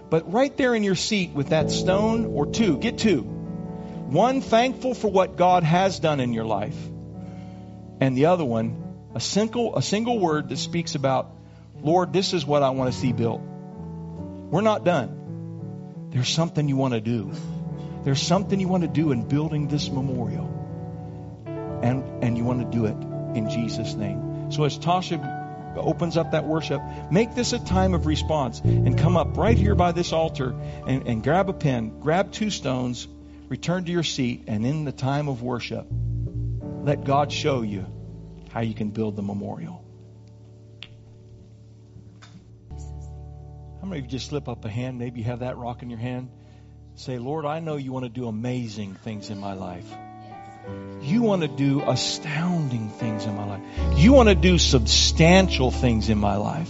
[0.08, 3.20] But right there in your seat with that stone or two, get two.
[3.22, 6.76] One, thankful for what God has done in your life.
[8.00, 11.35] And the other one, a single, a single word that speaks about
[11.82, 13.40] Lord, this is what I want to see built.
[13.40, 16.08] We're not done.
[16.10, 17.32] There's something you want to do.
[18.04, 20.52] There's something you want to do in building this memorial.
[21.82, 22.96] And, and you want to do it
[23.36, 24.50] in Jesus' name.
[24.50, 29.16] So as Tasha opens up that worship, make this a time of response and come
[29.16, 30.54] up right here by this altar
[30.86, 33.06] and, and grab a pen, grab two stones,
[33.48, 35.86] return to your seat, and in the time of worship,
[36.82, 37.84] let God show you
[38.50, 39.85] how you can build the memorial.
[43.86, 44.98] How many of you just slip up a hand?
[44.98, 46.28] Maybe you have that rock in your hand.
[46.96, 49.86] Say, Lord, I know you want to do amazing things in my life.
[51.02, 53.60] You want to do astounding things in my life.
[53.96, 56.68] You want to do substantial things in my life.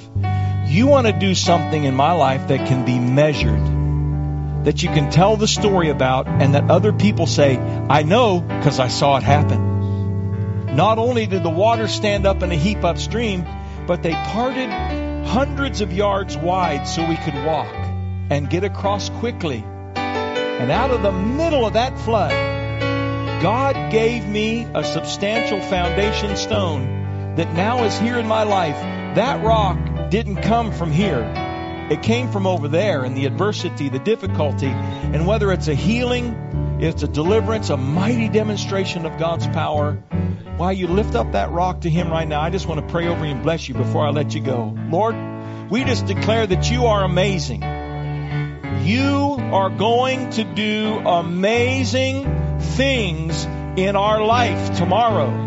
[0.66, 5.10] You want to do something in my life that can be measured, that you can
[5.10, 9.22] tell the story about, and that other people say, I know because I saw it
[9.22, 10.76] happen.
[10.76, 13.46] Not only did the water stand up in a heap upstream,
[13.86, 17.72] but they parted hundreds of yards wide so we could walk
[18.30, 19.64] and get across quickly.
[19.96, 22.30] And out of the middle of that flood,
[23.42, 28.76] God gave me a substantial foundation stone that now is here in my life.
[29.16, 31.30] That rock didn't come from here.
[31.90, 36.45] It came from over there and the adversity, the difficulty, and whether it's a healing,
[36.78, 40.02] it's a deliverance, a mighty demonstration of God's power,
[40.56, 43.08] while you lift up that rock to Him right now, I just want to pray
[43.08, 44.74] over you and bless you before I let you go.
[44.90, 45.14] Lord,
[45.70, 47.62] we just declare that you are amazing.
[48.84, 53.44] You are going to do amazing things
[53.76, 55.44] in our life tomorrow.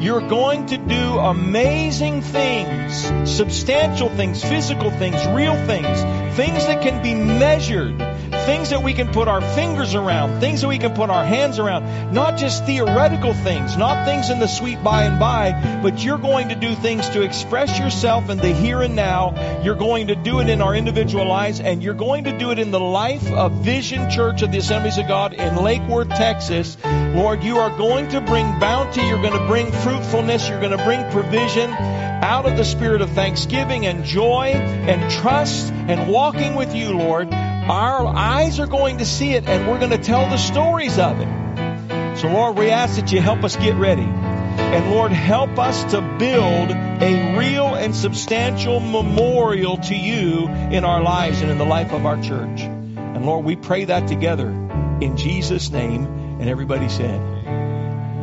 [0.00, 7.02] You're going to do amazing things, substantial things, physical things, real things, things that can
[7.02, 8.00] be measured,
[8.46, 11.58] things that we can put our fingers around, things that we can put our hands
[11.58, 16.18] around, not just theoretical things, not things in the sweet by and by, but you're
[16.18, 19.62] going to do things to express yourself in the here and now.
[19.62, 22.58] You're going to do it in our individual lives, and you're going to do it
[22.58, 26.76] in the life of Vision Church of the Assemblies of God in Lake Worth, Texas.
[26.84, 30.84] Lord, you are going to bring bounty, you're going to bring fruitfulness, you're going to
[30.84, 36.74] bring provision out of the spirit of thanksgiving and joy and trust and walking with
[36.74, 37.28] you, Lord.
[37.72, 41.18] Our eyes are going to see it and we're going to tell the stories of
[41.18, 42.18] it.
[42.18, 44.02] So Lord, we ask that you help us get ready.
[44.02, 51.02] And Lord, help us to build a real and substantial memorial to you in our
[51.02, 52.60] lives and in the life of our church.
[52.60, 56.04] And Lord, we pray that together in Jesus' name.
[56.04, 57.20] And everybody said,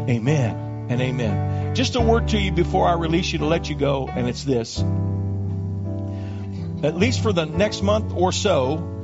[0.07, 1.73] Amen and amen.
[1.73, 4.43] Just a word to you before I release you to let you go, and it's
[4.43, 4.77] this.
[6.83, 8.97] At least for the next month or so,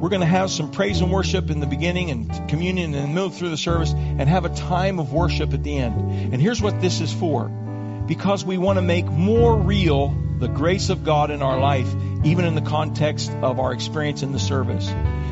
[0.00, 3.08] we're going to have some praise and worship in the beginning and communion in the
[3.08, 6.32] middle through the service and have a time of worship at the end.
[6.32, 7.48] And here's what this is for.
[7.48, 11.92] Because we want to make more real the grace of God in our life,
[12.24, 14.88] even in the context of our experience in the service.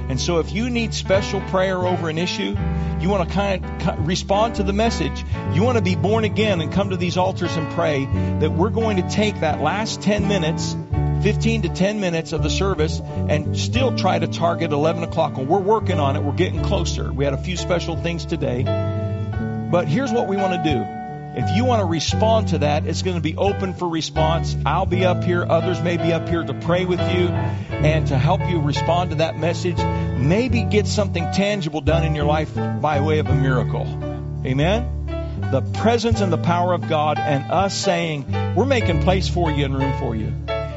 [0.09, 2.57] And so if you need special prayer over an issue,
[3.01, 6.61] you want to kind of respond to the message, you want to be born again
[6.61, 8.05] and come to these altars and pray
[8.41, 10.77] that we're going to take that last 10 minutes
[11.23, 15.37] 15 to 10 minutes of the service and still try to target 11 o'clock.
[15.37, 16.23] And we're working on it.
[16.23, 17.13] We're getting closer.
[17.13, 18.63] We had a few special things today.
[19.71, 20.97] But here's what we want to do.
[21.39, 24.57] If you want to respond to that, it's going to be open for response.
[24.65, 25.45] I'll be up here.
[25.45, 29.17] Others may be up here to pray with you and to help you respond to
[29.17, 29.77] that message.
[29.77, 33.83] Maybe get something tangible done in your life by way of a miracle.
[34.47, 34.93] Amen?
[35.51, 39.67] The presence and the power of God and us saying, we're making place for you
[39.67, 40.33] and room for you.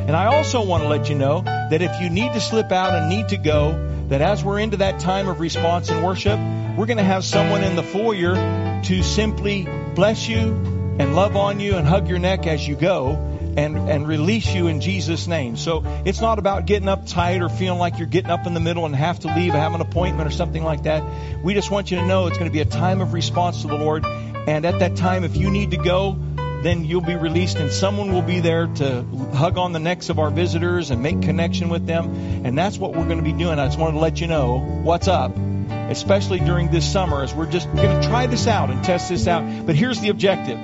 [0.09, 2.95] And I also want to let you know that if you need to slip out
[2.95, 6.39] and need to go, that as we're into that time of response and worship,
[6.75, 8.33] we're going to have someone in the foyer
[8.85, 13.17] to simply bless you and love on you and hug your neck as you go
[13.55, 15.55] and, and release you in Jesus' name.
[15.55, 18.87] So it's not about getting uptight or feeling like you're getting up in the middle
[18.87, 21.03] and have to leave, have an appointment or something like that.
[21.43, 23.67] We just want you to know it's going to be a time of response to
[23.67, 24.03] the Lord.
[24.47, 26.17] And at that time, if you need to go,
[26.63, 29.03] then you'll be released and someone will be there to
[29.33, 32.45] hug on the necks of our visitors and make connection with them.
[32.45, 33.59] And that's what we're going to be doing.
[33.59, 35.35] I just wanted to let you know what's up,
[35.89, 39.27] especially during this summer as we're just going to try this out and test this
[39.27, 39.65] out.
[39.65, 40.59] But here's the objective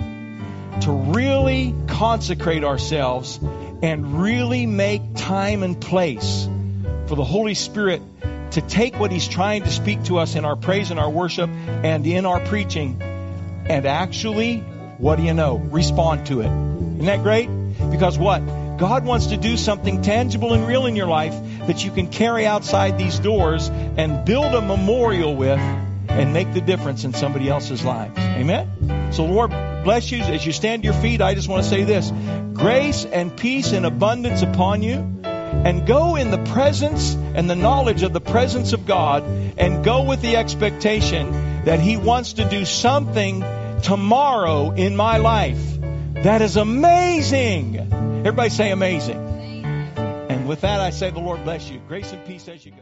[0.82, 3.40] to really consecrate ourselves
[3.82, 6.50] and really make time and place
[7.08, 8.02] for the Holy Spirit
[8.52, 11.50] to take what He's trying to speak to us in our praise and our worship
[11.50, 14.64] and in our preaching and actually
[14.98, 15.58] what do you know?
[15.58, 16.46] Respond to it.
[16.46, 17.48] Isn't that great?
[17.92, 18.40] Because what?
[18.78, 21.34] God wants to do something tangible and real in your life
[21.68, 25.60] that you can carry outside these doors and build a memorial with
[26.10, 28.18] and make the difference in somebody else's lives.
[28.18, 29.12] Amen?
[29.12, 29.52] So, Lord,
[29.84, 30.20] bless you.
[30.20, 32.12] As you stand to your feet, I just want to say this
[32.54, 35.12] grace and peace and abundance upon you.
[35.26, 39.24] And go in the presence and the knowledge of the presence of God
[39.58, 41.32] and go with the expectation
[41.64, 43.44] that He wants to do something
[43.84, 45.62] tomorrow in my life.
[46.24, 47.78] That is amazing.
[47.78, 49.18] Everybody say amazing.
[49.98, 51.80] And with that, I say the Lord bless you.
[51.88, 52.78] Grace and peace as you go.